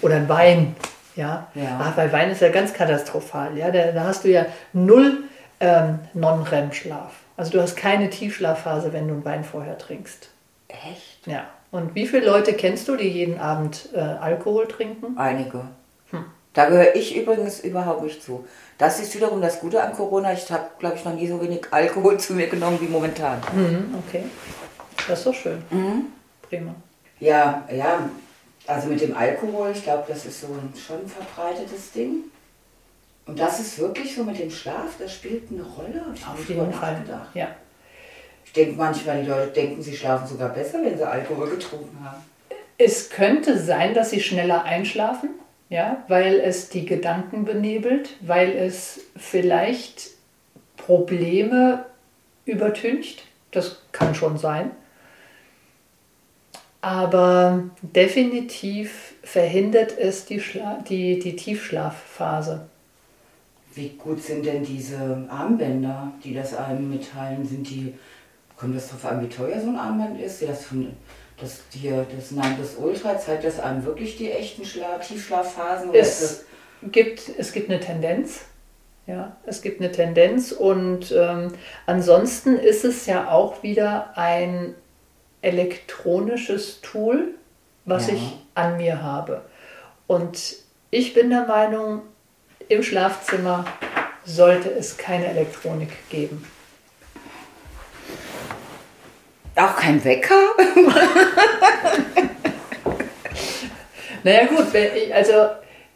Oder 0.00 0.16
ein 0.16 0.28
Wein. 0.28 0.76
Ja, 1.16 1.48
Ja. 1.54 1.80
Ah, 1.80 1.92
weil 1.96 2.12
Wein 2.12 2.30
ist 2.30 2.42
ja 2.42 2.50
ganz 2.50 2.72
katastrophal. 2.72 3.56
Ja? 3.58 3.70
Da, 3.72 3.90
da 3.90 4.04
hast 4.04 4.22
du 4.24 4.28
ja 4.28 4.46
null 4.72 5.24
ähm, 5.58 5.98
Non-REM-Schlaf. 6.14 7.12
Also 7.36 7.50
du 7.52 7.60
hast 7.60 7.74
keine 7.76 8.10
Tiefschlafphase, 8.10 8.92
wenn 8.92 9.08
du 9.08 9.14
einen 9.14 9.24
Wein 9.24 9.42
vorher 9.42 9.76
trinkst. 9.76 10.28
Echt? 10.68 11.26
Ja. 11.26 11.46
Und 11.70 11.94
wie 11.94 12.06
viele 12.06 12.26
Leute 12.26 12.54
kennst 12.54 12.88
du, 12.88 12.96
die 12.96 13.08
jeden 13.08 13.38
Abend 13.38 13.88
äh, 13.94 13.98
Alkohol 13.98 14.66
trinken? 14.66 15.18
Einige. 15.18 15.62
Da 16.56 16.64
gehöre 16.70 16.94
ich 16.94 17.14
übrigens 17.14 17.60
überhaupt 17.60 18.02
nicht 18.02 18.22
zu. 18.22 18.46
Das 18.78 18.98
ist 18.98 19.14
wiederum 19.14 19.42
das 19.42 19.60
Gute 19.60 19.82
an 19.82 19.92
Corona. 19.92 20.32
Ich 20.32 20.50
habe, 20.50 20.64
glaube 20.78 20.96
ich, 20.96 21.04
noch 21.04 21.12
nie 21.12 21.26
so 21.28 21.38
wenig 21.42 21.66
Alkohol 21.70 22.18
zu 22.26 22.32
mir 22.32 22.46
genommen 22.46 22.78
wie 22.80 22.86
momentan. 22.86 23.42
Mhm, 23.52 23.94
okay. 24.06 24.22
Das 25.06 25.18
ist 25.18 25.26
doch 25.26 25.34
schön. 25.34 25.62
Prima. 26.48 26.74
Ja, 27.20 27.62
ja, 27.70 28.08
also 28.66 28.88
mit 28.88 29.02
dem 29.02 29.14
Alkohol, 29.14 29.72
ich 29.74 29.82
glaube, 29.82 30.04
das 30.08 30.24
ist 30.24 30.40
so 30.40 30.46
ein 30.46 30.72
schon 30.74 31.06
verbreitetes 31.06 31.92
Ding. 31.92 32.24
Und 33.26 33.38
das 33.38 33.60
ist 33.60 33.78
wirklich 33.78 34.14
so 34.14 34.24
mit 34.24 34.38
dem 34.38 34.50
Schlaf, 34.50 34.94
das 34.98 35.12
spielt 35.12 35.50
eine 35.50 35.62
Rolle. 35.62 36.06
Auf 36.26 36.48
jeden 36.48 36.72
Fall. 36.72 36.92
nachgedacht. 36.92 37.34
Ja. 37.34 37.48
Ich 38.56 38.64
denke 38.64 38.78
manchmal, 38.78 39.22
die 39.22 39.28
Leute 39.28 39.52
denken, 39.52 39.82
sie 39.82 39.94
schlafen 39.94 40.26
sogar 40.26 40.48
besser, 40.48 40.82
wenn 40.82 40.96
sie 40.96 41.06
Alkohol 41.06 41.50
getrunken 41.50 42.02
haben. 42.02 42.24
Es 42.78 43.10
könnte 43.10 43.58
sein, 43.58 43.92
dass 43.92 44.08
sie 44.08 44.22
schneller 44.22 44.64
einschlafen, 44.64 45.28
ja, 45.68 46.02
weil 46.08 46.40
es 46.40 46.70
die 46.70 46.86
Gedanken 46.86 47.44
benebelt, 47.44 48.16
weil 48.22 48.56
es 48.56 49.00
vielleicht 49.14 50.08
Probleme 50.78 51.84
übertüncht. 52.46 53.24
Das 53.50 53.82
kann 53.92 54.14
schon 54.14 54.38
sein. 54.38 54.70
Aber 56.80 57.62
definitiv 57.82 59.16
verhindert 59.22 59.98
es 59.98 60.24
die, 60.24 60.40
Schla 60.40 60.82
die, 60.88 61.18
die 61.18 61.36
Tiefschlafphase. 61.36 62.68
Wie 63.74 63.90
gut 63.90 64.22
sind 64.22 64.46
denn 64.46 64.64
diese 64.64 65.26
Armbänder, 65.28 66.10
die 66.24 66.32
das 66.32 66.56
einem 66.56 66.88
mitteilen? 66.88 67.44
Sind 67.44 67.68
die, 67.68 67.92
kommt 68.56 68.76
das 68.76 68.88
darauf 68.88 69.04
an, 69.06 69.22
wie 69.22 69.28
teuer 69.28 69.60
so 69.60 69.68
ein 69.68 69.76
Armband 69.76 70.20
ist? 70.20 70.42
Das, 70.42 70.64
von, 70.64 70.94
das, 71.40 71.60
hier, 71.70 72.06
das 72.14 72.30
Nimbus 72.30 72.76
Ultra 72.76 73.18
zeigt 73.18 73.44
das 73.44 73.60
einem 73.60 73.84
wirklich 73.84 74.16
die 74.16 74.30
echten 74.30 74.64
Schla 74.64 74.98
Tiefschlafphasen? 74.98 75.94
Es 75.94 76.44
gibt, 76.82 77.30
es 77.38 77.52
gibt 77.52 77.70
eine 77.70 77.80
Tendenz. 77.80 78.46
Ja, 79.06 79.36
es 79.46 79.62
gibt 79.62 79.80
eine 79.80 79.92
Tendenz 79.92 80.50
und 80.50 81.12
ähm, 81.16 81.52
ansonsten 81.86 82.56
ist 82.56 82.84
es 82.84 83.06
ja 83.06 83.30
auch 83.30 83.62
wieder 83.62 84.16
ein 84.18 84.74
elektronisches 85.42 86.80
Tool, 86.80 87.34
was 87.84 88.08
Ja. 88.08 88.14
ich 88.14 88.36
an 88.54 88.78
mir 88.78 89.02
habe. 89.02 89.42
Und 90.08 90.56
ich 90.90 91.14
bin 91.14 91.30
der 91.30 91.46
Meinung, 91.46 92.02
im 92.68 92.82
Schlafzimmer 92.82 93.64
sollte 94.24 94.70
es 94.70 94.96
keine 94.96 95.26
Elektronik 95.26 95.90
geben. 96.10 96.44
das 98.08 99.45
auch 99.56 99.76
kein 99.76 100.04
Wecker? 100.04 100.34
Naja 104.26 104.46
gut, 104.46 104.66
also 105.14 105.32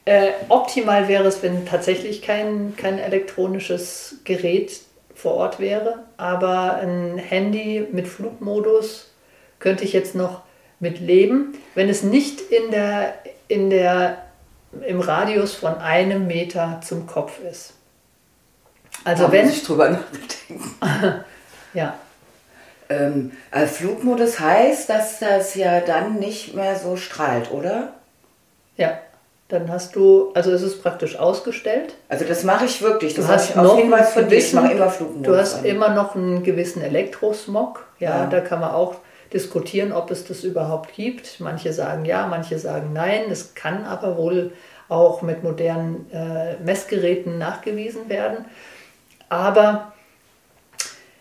äh, 0.05 0.31
optimal 0.49 1.09
wäre 1.09 1.27
es, 1.27 1.43
wenn 1.43 1.67
tatsächlich 1.67 2.23
kein, 2.23 2.75
kein 2.77 3.01
elektronisches 3.01 4.19
Gerät 4.23 4.83
vor 5.17 5.35
Ort 5.35 5.59
wäre, 5.59 6.05
aber 6.17 6.77
ein 6.77 7.19
Handy 7.19 7.89
mit 7.91 8.07
Flugmodus 8.07 9.11
könnte 9.59 9.83
ich 9.83 9.93
jetzt 9.93 10.15
noch 10.15 10.43
mit 10.79 11.01
leben, 11.01 11.59
wenn 11.75 11.89
es 11.89 12.05
nicht 12.05 12.41
in 12.41 12.71
der, 12.71 13.15
in 13.49 13.69
der, 13.69 14.19
im 14.87 15.01
Radius 15.01 15.55
von 15.55 15.75
einem 15.79 16.29
Meter 16.29 16.81
zum 16.87 17.09
Kopf 17.09 17.41
ist. 17.41 17.75
Also 19.03 19.25
Da 19.25 19.33
wenn, 19.33 19.47
muss 19.47 19.57
ich 19.57 19.65
drüber 19.65 19.91
nachdenken. 19.91 21.25
ja, 21.75 21.99
Ähm, 22.91 23.33
äh, 23.53 23.67
Flugmodus 23.67 24.41
heißt, 24.41 24.91
dass 24.91 25.21
das 25.21 25.55
ja 25.55 25.81
dann 25.81 26.19
nicht 26.19 26.55
mehr 26.55 26.77
so 26.77 26.97
strahlt, 26.97 27.51
oder? 27.53 27.95
ja, 28.77 28.99
dann 29.49 29.71
hast 29.71 29.95
du, 29.97 30.31
also 30.35 30.53
es 30.53 30.63
ist 30.63 30.81
praktisch 30.83 31.17
ausgestellt. 31.19 31.95
Also 32.09 32.25
das 32.25 32.45
mache 32.45 32.65
ich 32.67 32.81
wirklich. 32.83 33.15
Das 33.15 33.27
Du 33.27 33.33
hast 33.33 33.51
ich 33.51 33.57
noch 33.57 33.73
auf 33.73 33.79
Hinweis 33.81 34.13
von 34.13 34.23
einen 34.23 34.31
dir. 34.31 34.39
Ich 34.39 34.53
mache 34.55 34.73
immer 34.73 34.89
Flugmodus. 34.91 35.27
Du 35.27 35.37
hast 35.37 35.59
an. 35.59 35.65
immer 35.65 35.89
noch 35.91 36.15
einen 36.15 36.43
gewissen 36.45 36.83
Elektrosmog. 36.83 37.85
Ja, 37.99 38.11
Ja. 38.23 38.27
da 38.27 38.41
kann 38.41 38.61
man 38.61 38.71
auch 38.71 38.97
diskutieren, 39.33 39.93
ob 39.93 40.11
es 40.13 40.25
das 40.25 40.45
überhaupt 40.45 40.95
gibt. 40.95 41.41
Manche 41.41 41.73
sagen 41.73 42.05
ja, 42.05 42.27
manche 42.27 42.59
sagen 42.59 42.93
nein. 42.93 43.23
Es 43.31 43.55
kann 43.55 43.85
aber 43.85 44.17
wohl 44.17 44.53
auch 44.89 45.21
mit 45.23 45.43
modernen 45.43 46.09
äh, 46.13 46.55
Messgeräten 46.65 47.37
nachgewiesen 47.39 48.09
werden. 48.09 48.45
Aber 49.29 49.93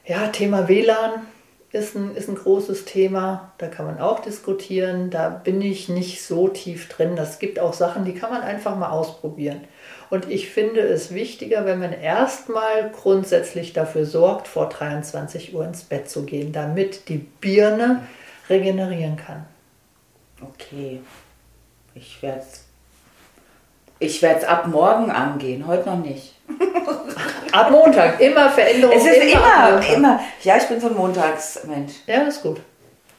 ja, 0.06 0.28
Thema 0.28 0.68
WLAN 0.68 1.12
ist 1.72 1.96
ein, 1.96 2.16
ist 2.16 2.30
ein 2.30 2.36
großes 2.36 2.86
Thema. 2.86 3.52
Da 3.58 3.68
kann 3.68 3.86
man 3.86 4.00
auch 4.00 4.20
diskutieren. 4.20 5.10
Da 5.10 5.30
bin 5.30 5.62
ich 5.62 5.90
nicht 5.90 6.24
so 6.24 6.48
tief 6.48 6.90
drin. 6.90 7.16
Das 7.16 7.40
gibt 7.40 7.60
auch 7.60 7.74
Sachen, 7.74 8.06
die 8.06 8.14
kann 8.14 8.32
man 8.32 8.42
einfach 8.42 8.76
mal 8.76 8.90
ausprobieren. 8.90 9.62
Und 10.10 10.30
ich 10.30 10.50
finde 10.50 10.82
es 10.82 11.14
wichtiger, 11.14 11.66
wenn 11.66 11.80
man 11.80 11.94
erstmal 11.94 12.90
grundsätzlich 12.92 13.74
dafür 13.74 14.06
sorgt, 14.06 14.48
vor 14.48 14.70
23 14.70 15.54
Uhr 15.54 15.66
ins 15.66 15.84
Bett 15.84 16.10
zu 16.10 16.24
gehen, 16.24 16.52
damit 16.52 17.08
die 17.10 17.18
Birne 17.18 18.04
regenerieren 18.50 19.18
kann. 19.18 19.46
Okay. 20.42 21.02
Ich 21.94 22.22
werde 22.24 22.40
es 22.40 22.64
ich 24.02 24.22
werd's 24.22 24.46
ab 24.46 24.68
morgen 24.68 25.12
angehen, 25.12 25.68
heute 25.68 25.90
noch 25.90 25.98
nicht. 25.98 26.34
Ab 27.52 27.72
Montag, 27.72 28.20
immer 28.20 28.50
Veränderungen. 28.50 28.98
Es 28.98 29.06
ist 29.06 29.34
immer, 29.34 29.72
Montag. 29.72 29.94
immer. 29.94 30.20
Ja, 30.44 30.58
ich 30.58 30.64
bin 30.64 30.80
so 30.80 30.88
ein 30.88 30.96
Montagsmensch. 30.96 31.94
Ja, 32.08 32.22
ist 32.24 32.42
gut. 32.42 32.62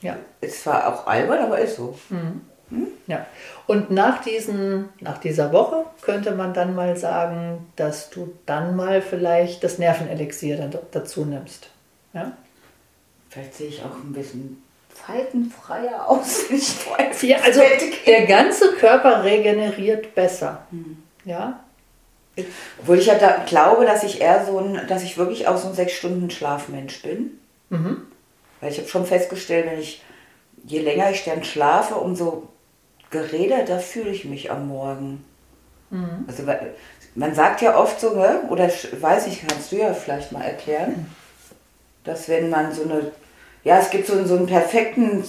Ja. 0.01 0.17
Ist 0.41 0.63
zwar 0.63 0.87
auch 0.87 1.07
albern, 1.07 1.41
aber 1.45 1.59
ist 1.59 1.77
so. 1.77 1.99
Ja, 3.09 3.27
und 3.67 3.91
nach, 3.91 4.23
diesen, 4.23 4.91
nach 5.01 5.19
dieser 5.19 5.53
Woche 5.53 5.85
könnte 6.03 6.33
man 6.33 6.55
dann 6.55 6.75
mal 6.75 6.97
sagen, 6.97 7.67
dass 7.75 8.11
du 8.11 8.33
dann 8.47 8.77
mal 8.77 9.03
vielleicht 9.03 9.65
das 9.65 9.79
Nervenelixier 9.79 10.57
dann 10.57 10.79
dazu 10.93 11.25
nimmst. 11.25 11.69
Ja, 12.13 12.33
Vielleicht 13.31 13.55
sehe 13.55 13.69
ich 13.69 13.81
auch 13.83 13.95
ein 14.05 14.13
bisschen 14.13 14.61
zeitenfreier 15.07 16.09
aus, 16.09 16.43
ja 17.23 17.39
also 17.39 17.61
der 18.07 18.27
ganze 18.27 18.73
Körper 18.73 19.23
regeneriert 19.23 20.15
besser. 20.17 20.67
Ja, 21.25 21.61
Obwohl 22.81 22.99
ich 22.99 23.07
ja 23.07 23.17
da 23.17 23.45
glaube, 23.47 23.85
dass 23.85 24.03
ich 24.05 24.21
eher 24.21 24.47
so 24.47 24.59
ein, 24.59 24.87
dass 24.89 25.03
ich 25.03 25.19
wirklich 25.19 25.47
auch 25.49 25.57
so 25.57 25.69
ein 25.69 25.75
sechs 25.75 25.93
Stunden 25.93 26.31
Schlafmensch 26.31 27.03
bin. 27.03 27.39
Weil 28.61 28.71
ich 28.73 28.79
habe 28.79 28.89
schon 28.89 29.07
festgestellt, 29.07 29.67
wenn 29.71 29.81
ich, 29.81 30.03
je 30.65 30.81
länger 30.81 31.11
ich 31.11 31.25
dann 31.25 31.45
schlafe, 31.45 31.95
umso 31.97 32.49
geredeter 33.11 33.79
fühle 33.81 34.11
ich 34.11 34.25
mich 34.25 34.51
am 34.51 34.69
Morgen. 34.69 35.25
Also 36.29 36.47
weil- 36.47 36.75
man 37.17 37.35
sagt 37.35 37.61
ja 37.61 37.77
oft 37.77 37.99
so, 38.01 38.11
oder 38.11 38.69
weiß 38.69 39.27
ich, 39.27 39.45
kannst 39.47 39.73
du 39.73 39.77
ja 39.77 39.93
vielleicht 39.93 40.31
mal 40.31 40.43
erklären, 40.45 41.11
dass 42.05 42.29
wenn 42.29 42.49
man 42.51 42.73
so 42.73 42.85
eine, 42.85 43.11
ja, 43.65 43.79
es 43.79 43.91
gibt 43.91 44.07
so, 44.07 44.25
so 44.25 44.37
einen 44.37 44.47
perfekten, 44.47 45.23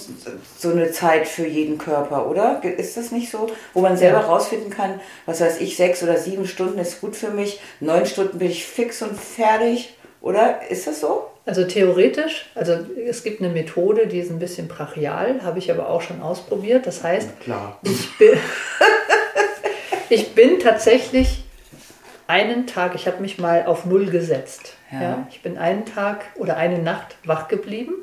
so 0.58 0.70
eine 0.70 0.90
Zeit 0.90 1.28
für 1.28 1.46
jeden 1.46 1.76
Körper, 1.78 2.28
oder? 2.28 2.62
Ist 2.64 2.96
das 2.96 3.10
nicht 3.12 3.30
so? 3.30 3.46
Wo 3.74 3.80
man 3.80 3.96
selber 3.96 4.20
Ja. 4.20 4.26
rausfinden 4.26 4.70
kann, 4.70 5.00
was 5.26 5.40
weiß 5.40 5.60
ich, 5.60 5.76
sechs 5.76 6.02
oder 6.02 6.16
sieben 6.16 6.46
Stunden 6.46 6.78
ist 6.78 7.00
gut 7.00 7.14
für 7.16 7.30
mich, 7.30 7.60
neun 7.80 8.06
Stunden 8.06 8.38
bin 8.38 8.50
ich 8.50 8.64
fix 8.64 9.02
und 9.02 9.18
fertig, 9.20 9.94
oder? 10.20 10.60
Ist 10.70 10.86
das 10.86 11.00
so? 11.00 11.28
also 11.44 11.64
theoretisch, 11.64 12.48
also 12.54 12.78
es 13.04 13.24
gibt 13.24 13.42
eine 13.42 13.52
Methode, 13.52 14.06
die 14.06 14.20
ist 14.20 14.30
ein 14.30 14.38
bisschen 14.38 14.68
brachial, 14.68 15.40
habe 15.42 15.58
ich 15.58 15.72
aber 15.72 15.88
auch 15.88 16.00
schon 16.00 16.22
ausprobiert. 16.22 16.86
Das 16.86 17.02
heißt, 17.02 17.40
Klar. 17.40 17.80
Ich 17.82 18.16
bin, 18.16 18.30
ich 20.08 20.34
bin 20.34 20.60
tatsächlich 20.60 21.42
einen 22.28 22.66
Tag, 22.68 22.94
ich 22.94 23.06
habe 23.06 23.20
mich 23.20 23.38
mal 23.38 23.66
auf 23.66 23.84
Null 23.84 24.06
gesetzt. 24.06 24.74
Ja. 24.92 25.02
Ja. 25.02 25.26
ich 25.30 25.42
bin 25.42 25.58
einen 25.58 25.84
Tag 25.84 26.24
oder 26.36 26.56
eine 26.56 26.78
Nacht 26.78 27.16
wach 27.24 27.48
geblieben, 27.48 27.94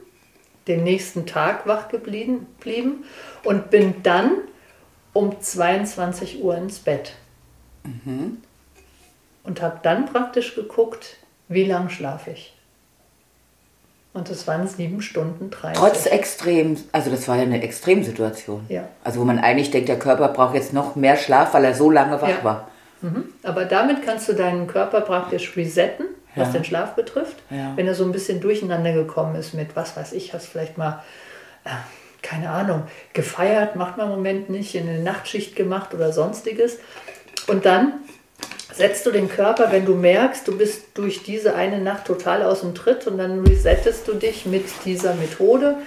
den 0.70 0.84
nächsten 0.84 1.26
Tag 1.26 1.68
wach 1.68 1.90
geblieben 1.90 2.48
blieben 2.62 3.04
und 3.44 3.70
bin 3.70 3.96
dann 4.04 4.32
um 5.12 5.42
22 5.42 6.42
Uhr 6.42 6.56
ins 6.56 6.80
Bett. 6.80 7.14
Und 9.44 9.62
habe 9.62 9.80
dann 9.82 10.06
praktisch 10.06 10.56
geguckt, 10.56 11.18
wie 11.48 11.66
lang 11.66 11.90
schlafe 11.90 12.32
ich. 12.32 12.54
Und 14.14 14.30
das 14.30 14.48
waren 14.48 14.68
sieben 14.68 15.02
Stunden 15.02 15.50
30. 15.50 15.78
Trotz 15.80 16.06
extrem, 16.06 16.78
also 16.92 17.12
das 17.12 17.28
war 17.28 17.36
ja 17.38 17.44
eine 17.44 17.62
Extremsituation. 17.62 18.66
Ja. 18.68 18.88
Also 19.04 19.20
wo 19.20 19.24
man 19.24 19.40
eigentlich 19.40 19.72
denkt, 19.72 19.88
der 19.90 20.00
Körper 20.00 20.30
braucht 20.30 20.56
jetzt 20.56 20.74
noch 20.74 20.96
mehr 20.96 21.16
Schlaf, 21.16 21.54
weil 21.54 21.66
er 21.66 21.76
so 21.76 21.92
lange 21.92 22.22
wach 22.22 22.28
Ja. 22.30 22.44
war. 22.44 22.72
Mhm. 23.02 23.26
Aber 23.44 23.66
damit 23.66 24.04
kannst 24.04 24.28
du 24.28 24.34
deinen 24.34 24.68
Körper 24.68 25.02
praktisch 25.02 25.56
resetten, 25.56 26.06
was 26.40 26.48
Ja. 26.50 26.54
den 26.54 26.64
Schlaf 26.66 26.96
betrifft. 26.96 27.38
Ja. 27.50 27.74
Wenn 27.76 27.88
er 27.88 27.96
so 27.96 28.04
ein 28.04 28.12
bisschen 28.12 28.40
durcheinander 28.42 28.94
gekommen 28.94 29.36
ist 29.36 29.54
mit, 29.54 29.76
was 29.76 29.96
weiß 29.98 30.14
ich, 30.14 30.34
hast 30.34 30.48
vielleicht 30.48 30.78
mal, 30.78 31.04
äh, 31.66 31.70
keine 32.22 32.50
Ahnung, 32.50 32.84
gefeiert, 33.14 33.76
macht 33.76 33.98
man 33.98 34.08
im 34.08 34.16
Moment 34.16 34.50
nicht, 34.50 34.76
in 34.76 34.88
eine 34.90 35.00
Nachtschicht 35.00 35.56
gemacht 35.56 35.94
oder 35.94 36.12
sonstiges. 36.12 36.80
Und 37.48 37.66
dann 37.66 37.94
setzt 38.74 39.06
du 39.06 39.12
den 39.12 39.30
Körper, 39.30 39.72
wenn 39.72 39.86
du 39.86 39.96
merkst, 39.96 40.48
du 40.48 40.58
bist 40.58 40.84
durch 40.94 41.24
diese 41.24 41.56
eine 41.56 41.80
Nacht 41.80 42.06
total 42.06 42.44
aus 42.44 42.62
dem 42.62 42.76
Tritt 42.76 43.08
und 43.08 43.18
dann 43.18 43.46
resettest 43.46 44.08
du 44.08 44.14
dich 44.14 44.46
mit 44.46 44.66
dieser 44.86 45.14
Methode. 45.16 45.78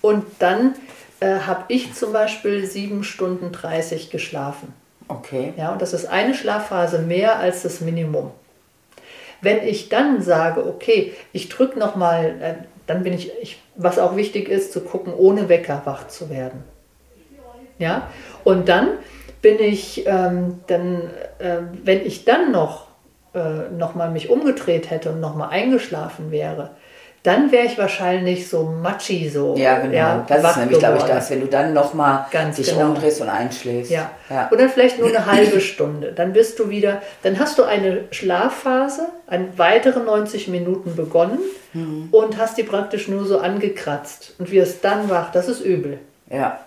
Und 0.00 0.24
dann 0.38 0.74
äh, 1.20 1.40
habe 1.40 1.64
ich 1.68 1.94
zum 1.94 2.12
Beispiel 2.12 2.64
sieben 2.66 3.02
Stunden 3.02 3.50
30 3.50 4.10
geschlafen. 4.10 4.72
Okay. 5.08 5.54
Ja, 5.56 5.72
und 5.72 5.80
das 5.82 5.92
ist 5.94 6.06
eine 6.06 6.34
Schlafphase 6.34 6.98
mehr 7.00 7.38
als 7.38 7.62
das 7.62 7.80
Minimum. 7.80 8.30
Wenn 9.40 9.62
ich 9.66 9.88
dann 9.88 10.22
sage, 10.22 10.66
okay, 10.66 11.14
ich 11.32 11.48
drücke 11.48 11.78
nochmal, 11.78 12.34
äh, 12.40 12.54
dann 12.86 13.02
bin 13.02 13.12
ich, 13.12 13.30
ich, 13.40 13.62
was 13.76 13.98
auch 13.98 14.16
wichtig 14.16 14.48
ist, 14.48 14.72
zu 14.72 14.80
gucken, 14.80 15.12
ohne 15.14 15.48
Wecker 15.48 15.82
wach 15.84 16.08
zu 16.08 16.30
werden. 16.30 16.64
Ja, 17.78 18.10
und 18.44 18.68
dann 18.68 18.88
bin 19.40 19.60
ich, 19.60 20.04
ähm, 20.06 20.60
dann, 20.66 21.10
äh, 21.38 21.58
wenn 21.84 22.04
ich 22.04 22.24
dann 22.24 22.50
noch, 22.50 22.88
äh, 23.34 23.70
noch 23.70 23.94
mal 23.94 24.10
mich 24.10 24.30
umgedreht 24.30 24.90
hätte 24.90 25.10
und 25.10 25.20
nochmal 25.20 25.50
eingeschlafen 25.50 26.30
wäre, 26.30 26.70
dann 27.22 27.50
wäre 27.52 27.66
ich 27.66 27.76
wahrscheinlich 27.76 28.48
so 28.48 28.62
matschi 28.62 29.28
so. 29.28 29.54
Ja, 29.56 29.78
genau. 29.80 30.24
das 30.26 30.42
wach 30.42 30.50
ist 30.50 30.56
nämlich, 30.58 30.78
glaube 30.78 30.98
ich, 30.98 31.04
das, 31.04 31.30
wenn 31.30 31.40
du 31.40 31.46
dann 31.46 31.72
nochmal 31.72 32.26
dich 32.56 32.70
genau. 32.70 32.86
umdrehst 32.88 33.20
und 33.20 33.28
einschläfst. 33.28 33.90
Ja. 33.90 34.10
ja. 34.30 34.48
Oder 34.52 34.68
vielleicht 34.68 34.98
nur 34.98 35.08
eine 35.08 35.26
halbe 35.32 35.60
Stunde. 35.60 36.12
Dann 36.12 36.32
bist 36.32 36.58
du 36.58 36.70
wieder, 36.70 37.02
dann 37.22 37.38
hast 37.38 37.58
du 37.58 37.64
eine 37.64 38.04
Schlafphase, 38.10 39.08
eine 39.26 39.48
weitere 39.56 40.00
90 40.00 40.48
Minuten 40.48 40.96
begonnen 40.96 41.38
Mhm. 41.74 42.08
und 42.12 42.38
hast 42.38 42.56
die 42.56 42.62
praktisch 42.62 43.08
nur 43.08 43.26
so 43.26 43.40
angekratzt 43.40 44.32
und 44.38 44.50
wirst 44.50 44.82
dann 44.84 45.10
wach. 45.10 45.30
Das 45.32 45.48
ist 45.48 45.60
übel. 45.60 45.98
ja. 46.30 46.60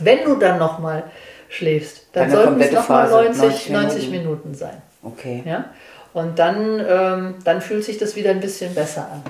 Wenn 0.00 0.22
du 0.24 0.36
dann 0.36 0.58
nochmal 0.58 1.04
schläfst, 1.48 2.06
dann 2.12 2.24
Eine 2.24 2.32
sollten 2.32 2.60
es 2.60 2.72
nochmal 2.72 3.08
Phase, 3.08 3.14
90, 3.40 3.40
90 3.40 3.70
90 3.70 4.10
Minuten. 4.10 4.26
Minuten. 4.28 4.54
sein. 4.54 4.82
Okay. 5.02 5.42
Ja? 5.44 5.64
Und 6.12 6.38
dann, 6.38 6.84
ähm, 6.88 7.34
dann 7.42 7.60
fühlt 7.60 7.82
sich 7.84 7.98
das 7.98 8.14
wieder 8.14 8.30
ein 8.30 8.38
bisschen 8.40 8.74
besser 8.74 9.08
an. 9.12 9.22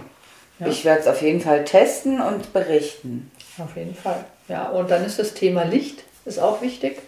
Ja. 0.59 0.67
Ich 0.67 0.85
werde 0.85 1.01
es 1.01 1.07
auf 1.07 1.23
jeden 1.23 1.41
Fall 1.41 1.65
testen 1.65 2.21
und 2.21 2.53
berichten. 2.53 3.31
Auf 3.59 3.77
jeden 3.77 3.95
Fall. 3.95 4.25
Ja, 4.49 4.69
und 4.69 4.91
dann 4.91 5.05
ist 5.05 5.19
das 5.19 5.35
Thema 5.35 5.63
Licht, 5.65 6.03
ist 6.25 6.39
auch 6.39 6.63
wichtig. 6.63 7.01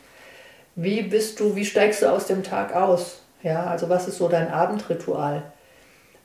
Wie 0.76 1.02
bist 1.02 1.40
du, 1.40 1.56
wie 1.56 1.64
steigst 1.64 2.02
du 2.02 2.06
aus 2.06 2.26
dem 2.26 2.42
Tag 2.42 2.74
aus? 2.74 3.20
Ja, 3.42 3.64
also 3.64 3.88
was 3.88 4.06
ist 4.06 4.18
so 4.18 4.28
dein 4.28 4.48
Abendritual? 4.48 5.42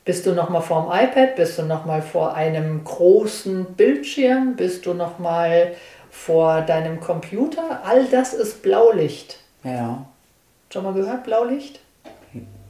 Bist 0.04 0.24
du 0.24 0.32
nochmal 0.32 0.62
vorm 0.62 0.86
iPad? 0.86 1.34
Bist 1.34 1.58
du 1.58 1.62
nochmal 1.62 2.00
vor 2.00 2.34
einem 2.34 2.84
großen 2.84 3.64
Bildschirm? 3.74 4.54
Bist 4.54 4.86
du 4.86 4.94
nochmal 4.94 5.72
vor 6.10 6.60
deinem 6.60 7.00
Computer? 7.00 7.80
All 7.84 8.04
das 8.06 8.32
ist 8.32 8.62
Blaulicht. 8.62 9.38
Ja. 9.64 10.06
Schon 10.72 10.84
mal 10.84 10.94
gehört, 10.94 11.24
Blaulicht? 11.24 11.80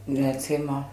Ja, 0.06 0.28
Erzähl 0.28 0.60
mal. 0.60 0.86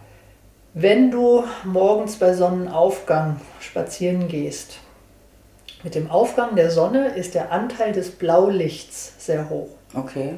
Wenn 0.74 1.12
du 1.12 1.44
morgens 1.64 2.16
bei 2.16 2.34
Sonnenaufgang 2.34 3.40
spazieren 3.60 4.28
gehst, 4.28 4.80
mit 5.84 5.94
dem 5.94 6.10
Aufgang 6.10 6.56
der 6.56 6.72
Sonne 6.72 7.10
ist 7.10 7.36
der 7.36 7.52
Anteil 7.52 7.92
des 7.92 8.10
Blaulichts 8.12 9.14
sehr 9.20 9.50
hoch. 9.50 9.70
Okay. 9.94 10.36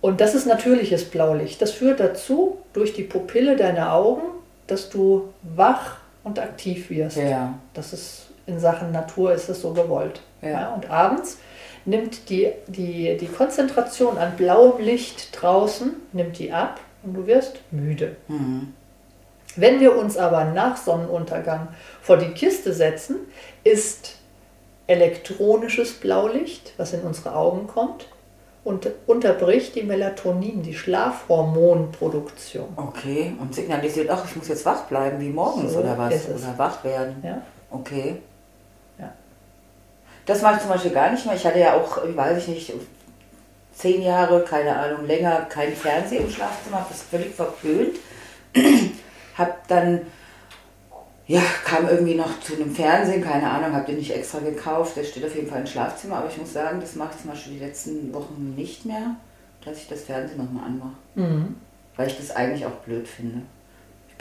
Und 0.00 0.20
das 0.20 0.34
ist 0.34 0.46
natürliches 0.46 1.04
Blaulicht. 1.04 1.60
Das 1.60 1.72
führt 1.72 2.00
dazu, 2.00 2.58
durch 2.72 2.94
die 2.94 3.02
Pupille 3.02 3.56
deiner 3.56 3.92
Augen, 3.92 4.22
dass 4.66 4.88
du 4.88 5.32
wach 5.42 5.98
und 6.24 6.38
aktiv 6.38 6.88
wirst. 6.88 7.18
Ja. 7.18 7.54
Das 7.74 7.92
ist 7.92 8.28
in 8.46 8.58
Sachen 8.58 8.92
Natur 8.92 9.32
ist 9.32 9.48
es 9.48 9.60
so 9.60 9.72
gewollt. 9.72 10.20
Ja. 10.40 10.74
und 10.74 10.90
abends 10.90 11.38
nimmt 11.84 12.28
die, 12.28 12.50
die, 12.66 13.16
die 13.16 13.26
Konzentration 13.26 14.18
an 14.18 14.36
blauem 14.36 14.82
Licht 14.82 15.28
draußen, 15.40 15.94
nimmt 16.12 16.38
die 16.38 16.52
ab 16.52 16.80
und 17.04 17.14
du 17.14 17.26
wirst 17.26 17.60
müde. 17.70 18.16
Mhm. 18.26 18.74
Wenn 19.56 19.80
wir 19.80 19.96
uns 19.96 20.16
aber 20.16 20.44
nach 20.46 20.76
Sonnenuntergang 20.76 21.68
vor 22.00 22.16
die 22.16 22.32
Kiste 22.32 22.72
setzen, 22.72 23.16
ist 23.64 24.16
elektronisches 24.86 25.94
Blaulicht, 25.94 26.72
was 26.76 26.92
in 26.92 27.02
unsere 27.02 27.34
Augen 27.34 27.66
kommt, 27.66 28.08
und 28.64 28.88
unterbricht 29.06 29.74
die 29.74 29.82
Melatonin, 29.82 30.62
die 30.62 30.74
Schlafhormonproduktion. 30.74 32.68
Okay. 32.76 33.34
Und 33.40 33.54
signalisiert, 33.54 34.08
ach, 34.08 34.24
ich 34.24 34.36
muss 34.36 34.48
jetzt 34.48 34.64
wach 34.64 34.82
bleiben, 34.84 35.20
wie 35.20 35.30
morgens 35.30 35.72
So 35.72 35.80
oder 35.80 35.98
was? 35.98 36.14
ist. 36.14 36.28
Oder 36.28 36.56
wach 36.56 36.84
werden. 36.84 37.16
Ja? 37.24 37.42
Okay. 37.70 38.16
Ja. 38.98 39.12
Das 40.26 40.42
mache 40.42 40.54
ich 40.54 40.60
zum 40.60 40.68
Beispiel 40.70 40.92
gar 40.92 41.10
nicht 41.10 41.26
mehr. 41.26 41.34
Ich 41.34 41.44
hatte 41.44 41.58
ja 41.58 41.74
auch, 41.74 42.04
ich 42.04 42.16
weiß 42.16 42.38
ich 42.38 42.48
nicht, 42.48 42.72
zehn 43.74 44.02
Jahre, 44.02 44.42
keine 44.42 44.76
Ahnung, 44.76 45.06
länger 45.06 45.46
kein 45.48 45.74
Fernseher 45.74 46.20
im 46.20 46.30
Schlafzimmer, 46.30 46.78
habe 46.78 46.86
das 46.90 47.02
völlig 47.02 47.34
verpönt. 47.34 47.96
Hab 49.36 49.66
dann, 49.68 50.00
ja, 51.26 51.40
kam 51.64 51.88
irgendwie 51.88 52.14
noch 52.14 52.40
zu 52.40 52.54
einem 52.54 52.74
Fernsehen, 52.74 53.22
keine 53.22 53.48
Ahnung, 53.50 53.72
habe 53.72 53.86
den 53.86 53.98
nicht 53.98 54.14
extra 54.14 54.40
gekauft. 54.40 54.96
Der 54.96 55.04
steht 55.04 55.24
auf 55.24 55.34
jeden 55.34 55.48
Fall 55.48 55.60
im 55.60 55.66
Schlafzimmer, 55.66 56.16
aber 56.18 56.28
ich 56.28 56.38
muss 56.38 56.52
sagen, 56.52 56.80
das 56.80 56.96
mache 56.96 57.12
ich 57.14 57.22
zum 57.22 57.30
Beispiel 57.30 57.54
die 57.54 57.64
letzten 57.64 58.12
Wochen 58.12 58.54
nicht 58.56 58.84
mehr, 58.84 59.16
dass 59.64 59.78
ich 59.78 59.88
das 59.88 60.02
Fernsehen 60.02 60.38
nochmal 60.38 60.64
anmache. 60.66 60.96
Mhm. 61.14 61.56
Weil 61.96 62.08
ich 62.08 62.16
das 62.16 62.30
eigentlich 62.30 62.66
auch 62.66 62.76
blöd 62.84 63.06
finde. 63.06 63.42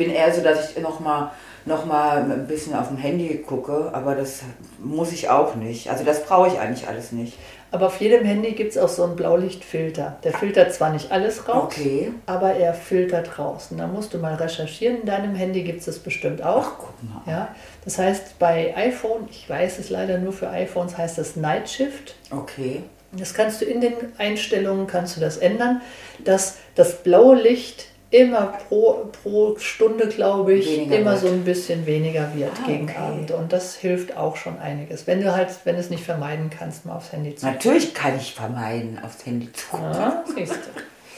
Ich 0.01 0.07
bin 0.07 0.15
eher 0.15 0.33
so, 0.33 0.41
dass 0.41 0.71
ich 0.71 0.81
nochmal 0.81 1.29
noch 1.65 1.85
mal 1.85 2.17
ein 2.23 2.47
bisschen 2.47 2.75
auf 2.75 2.87
dem 2.87 2.97
Handy 2.97 3.37
gucke, 3.47 3.91
aber 3.93 4.15
das 4.15 4.39
muss 4.79 5.11
ich 5.11 5.29
auch 5.29 5.53
nicht. 5.53 5.91
Also 5.91 6.03
das 6.03 6.23
brauche 6.23 6.47
ich 6.47 6.57
eigentlich 6.59 6.87
alles 6.87 7.11
nicht. 7.11 7.37
Aber 7.69 7.85
auf 7.85 8.01
jedem 8.01 8.25
Handy 8.25 8.53
gibt 8.53 8.71
es 8.71 8.79
auch 8.79 8.89
so 8.89 9.03
einen 9.03 9.15
Blaulichtfilter. 9.15 10.17
Der 10.23 10.33
filtert 10.33 10.73
zwar 10.73 10.89
nicht 10.91 11.11
alles 11.11 11.47
raus, 11.47 11.65
Okay. 11.65 12.11
aber 12.25 12.53
er 12.55 12.73
filtert 12.73 13.37
raus. 13.37 13.67
Und 13.69 13.77
da 13.77 13.85
musst 13.85 14.11
du 14.13 14.17
mal 14.17 14.33
recherchieren. 14.33 15.01
In 15.01 15.05
deinem 15.05 15.35
Handy 15.35 15.61
gibt 15.61 15.79
es 15.81 15.85
das 15.85 15.99
bestimmt 15.99 16.41
auch. 16.43 16.65
Ach, 16.65 16.71
guck 16.79 17.03
mal. 17.03 17.21
Ja, 17.31 17.49
das 17.85 17.99
heißt 17.99 18.39
bei 18.39 18.75
iPhone, 18.75 19.27
ich 19.29 19.47
weiß 19.47 19.77
es 19.77 19.91
leider 19.91 20.17
nur 20.17 20.33
für 20.33 20.49
iPhones, 20.49 20.97
heißt 20.97 21.19
das 21.19 21.35
Night 21.35 21.69
Shift. 21.69 22.15
Okay. 22.31 22.81
Das 23.13 23.33
kannst 23.35 23.61
du 23.61 23.65
in 23.65 23.81
den 23.81 23.93
Einstellungen 24.17 24.87
kannst 24.87 25.15
du 25.15 25.21
das 25.21 25.37
ändern, 25.37 25.81
dass 26.23 26.57
das 26.75 27.03
blaue 27.03 27.35
Licht 27.35 27.85
immer 28.11 28.57
pro, 28.67 29.09
pro 29.23 29.57
Stunde, 29.57 30.07
glaube 30.07 30.53
ich, 30.53 30.67
Weniger 30.67 30.97
immer 30.97 31.11
wird. 31.11 31.21
so 31.21 31.27
ein 31.27 31.43
bisschen 31.43 31.85
weniger 31.85 32.29
wird 32.35 32.51
Ah, 32.63 32.67
gegen 32.67 32.83
okay. 32.89 32.97
Abend. 32.97 33.31
Und 33.31 33.51
das 33.53 33.75
hilft 33.75 34.15
auch 34.17 34.35
schon 34.35 34.59
einiges. 34.59 35.07
Wenn 35.07 35.21
du 35.21 35.33
halt, 35.33 35.49
wenn 35.63 35.75
du 35.75 35.81
es 35.81 35.89
nicht 35.89 36.03
vermeiden 36.03 36.49
kannst, 36.49 36.85
mal 36.85 36.95
aufs 36.97 37.11
Handy 37.13 37.35
zu 37.35 37.45
Natürlich 37.45 37.93
kann 37.93 38.17
ich 38.17 38.33
vermeiden, 38.33 38.99
aufs 39.03 39.25
Handy 39.25 39.51
zu 39.53 39.65
gucken. 39.67 39.91
Ja, 39.93 40.23
siehst 40.35 40.53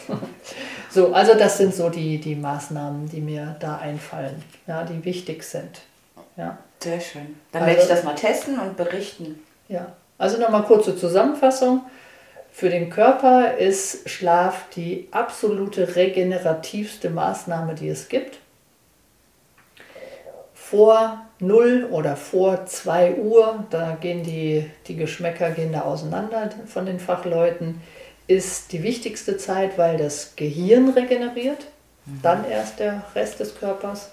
du. 0.07 0.15
So, 0.89 1.13
also 1.13 1.33
das 1.33 1.57
sind 1.57 1.73
so 1.73 1.89
die, 1.89 2.19
die 2.19 2.35
Maßnahmen, 2.35 3.09
die 3.09 3.21
mir 3.21 3.55
da 3.59 3.77
einfallen, 3.77 4.43
ja, 4.67 4.83
die 4.83 5.03
wichtig 5.05 5.43
sind. 5.43 5.81
Ja. 6.37 6.57
Sehr 6.79 6.99
schön. 6.99 7.35
Dann 7.51 7.63
Also- 7.63 7.71
werde 7.75 7.81
ich 7.83 7.87
das 7.87 8.03
mal 8.03 8.13
testen 8.15 8.59
und 8.59 8.75
berichten. 8.77 9.39
Ja, 9.69 9.93
also 10.17 10.37
nochmal 10.39 10.63
kurze 10.63 10.95
Zusammenfassung. 10.95 11.81
Für 12.55 12.69
den 12.69 12.91
Körper 12.91 13.57
ist 13.57 14.07
Schlaf 14.07 14.69
die 14.75 15.07
absolute 15.09 15.95
regenerativste 15.95 17.09
Maßnahme, 17.09 17.73
die 17.73 17.89
es 17.89 18.09
gibt. 18.09 18.37
Vor 20.53 21.25
0 21.39 21.87
oder 21.89 22.15
vor 22.15 22.67
2 22.67 23.15
Uhr, 23.15 23.65
da 23.71 23.97
gehen 23.99 24.21
die, 24.21 24.69
die 24.87 24.95
Geschmäcker 24.95 25.49
gehen 25.49 25.73
da 25.73 25.81
auseinander 25.81 26.51
von 26.67 26.85
den 26.85 26.99
Fachleuten, 26.99 27.81
ist 28.27 28.71
die 28.71 28.83
wichtigste 28.83 29.37
Zeit, 29.37 29.79
weil 29.79 29.97
das 29.97 30.35
Gehirn 30.35 30.89
regeneriert, 30.89 31.65
dann 32.21 32.45
erst 32.47 32.79
der 32.79 33.01
Rest 33.15 33.39
des 33.39 33.57
Körpers. 33.57 34.11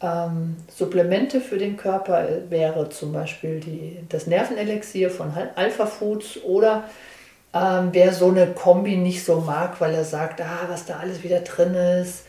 Ähm, 0.00 0.56
Supplemente 0.68 1.40
für 1.40 1.58
den 1.58 1.76
Körper 1.76 2.28
wäre 2.48 2.88
zum 2.90 3.12
Beispiel 3.12 3.58
die, 3.58 3.98
das 4.08 4.28
Nervenelixier 4.28 5.10
von 5.10 5.32
Al- 5.34 5.50
Alpha 5.56 5.86
Foods 5.86 6.38
oder 6.44 6.84
ähm, 7.54 7.88
wer 7.92 8.12
so 8.12 8.28
eine 8.28 8.48
Kombi 8.48 8.96
nicht 8.96 9.24
so 9.24 9.40
mag, 9.40 9.80
weil 9.80 9.94
er 9.94 10.04
sagt, 10.04 10.40
ah, 10.40 10.66
was 10.68 10.84
da 10.86 10.98
alles 10.98 11.22
wieder 11.22 11.40
drin 11.40 11.74
ist, 11.74 12.24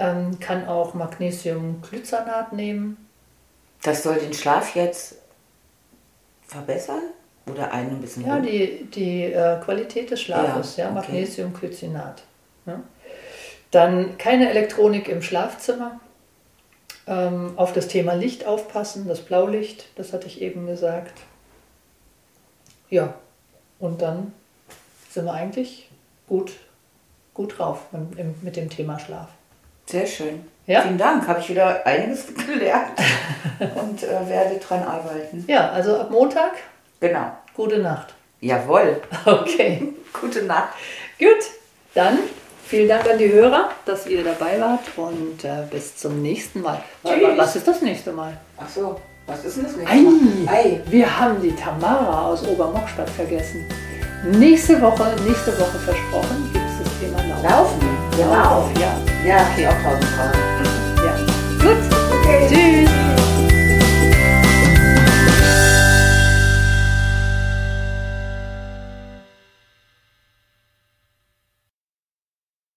ähm, 0.00 0.38
kann 0.40 0.66
auch 0.66 0.94
Magnesiumglycinat 0.94 2.52
nehmen. 2.52 2.96
Das 3.82 4.02
soll 4.02 4.16
den 4.16 4.32
Schlaf 4.34 4.74
jetzt 4.74 5.16
verbessern? 6.46 7.02
Oder 7.50 7.72
einen 7.72 7.90
ein 7.90 8.00
bisschen 8.00 8.26
Ja, 8.26 8.34
runter- 8.36 8.48
die, 8.50 8.84
die 8.90 9.24
äh, 9.24 9.60
Qualität 9.60 10.10
des 10.10 10.22
Schlafes, 10.22 10.76
ja, 10.76 10.84
Ja, 10.86 10.90
okay. 10.90 11.00
Magnesiumglycinat. 11.00 12.22
Ja. 12.66 12.80
Dann 13.70 14.16
keine 14.18 14.48
Elektronik 14.50 15.08
im 15.08 15.20
Schlafzimmer. 15.22 16.00
Ähm, 17.06 17.52
auf 17.56 17.74
das 17.74 17.86
Thema 17.88 18.14
Licht 18.14 18.46
aufpassen, 18.46 19.06
das 19.08 19.20
Blaulicht, 19.20 19.88
das 19.96 20.14
hatte 20.14 20.26
ich 20.26 20.40
eben 20.40 20.66
gesagt. 20.66 21.12
Ja, 22.88 23.12
und 23.78 24.00
dann 24.00 24.32
sind 25.14 25.24
wir 25.26 25.32
eigentlich 25.32 25.88
gut, 26.28 26.52
gut 27.32 27.58
drauf 27.58 27.78
mit, 28.42 28.56
dem 28.56 28.68
Thema 28.70 28.98
Schlaf. 28.98 29.28
Sehr 29.86 30.06
schön. 30.06 30.44
Ja? 30.66 30.82
Vielen 30.82 30.98
Dank, 30.98 31.26
habe 31.28 31.40
ich 31.40 31.48
wieder 31.50 31.86
einiges 31.86 32.26
gelernt 32.46 32.92
und 33.76 34.02
äh, 34.02 34.28
werde 34.28 34.58
dran 34.58 34.82
arbeiten. 34.82 35.44
Ja, 35.46 35.70
also 35.70 35.98
ab 36.00 36.10
Montag, 36.10 36.52
Genau. 37.00 37.32
gute 37.54 37.78
Nacht. 37.78 38.14
Jawohl. 38.40 39.00
Okay, 39.26 39.88
Gute 40.20 40.42
Nacht. 40.44 40.70
gut. 41.18 41.28
Dann 41.94 42.18
vielen 42.66 42.88
Dank 42.88 43.08
an 43.08 43.18
die 43.18 43.30
Hörer, 43.32 43.70
dass 43.84 44.06
ihr 44.06 44.24
dabei 44.24 44.60
wart 44.60 44.80
und 44.96 45.44
äh, 45.44 45.64
bis 45.70 45.96
zum 45.96 46.22
nächsten 46.22 46.60
Mal. 46.62 46.82
Tschüss. 47.04 47.36
Was 47.38 47.56
ist 47.56 47.68
das 47.68 47.82
nächste 47.82 48.12
Mal? 48.12 48.36
Ach 48.58 48.68
so, 48.68 49.00
was 49.26 49.44
ist 49.44 49.56
denn 49.58 49.64
das 49.64 49.76
nächste 49.76 49.94
Ei, 49.94 50.00
Mal? 50.00 50.54
Ei. 50.54 50.80
wir 50.86 51.20
haben 51.20 51.40
die 51.40 51.54
Tamara 51.54 52.26
aus 52.26 52.42
Obermockstadt 52.48 53.10
vergessen. 53.10 53.64
Nächste 54.32 54.80
Woche, 54.80 55.14
nächste 55.26 55.52
Woche 55.60 55.78
versprochen, 55.84 56.50
gibt 56.50 56.64
es 56.64 56.82
das 56.82 56.98
Thema 56.98 57.18
Laufen. 57.42 57.44
Laufen. 57.44 57.80
Genau. 58.16 58.70
Ja. 58.80 58.96
Ja, 59.26 59.46
okay. 59.52 59.66
auch 59.66 59.82
tausend 59.82 60.04
Fragen. 60.04 60.38
ja. 61.04 61.14
Gut. 61.62 61.78
Okay. 62.22 62.48
Tschüss. 62.48 62.93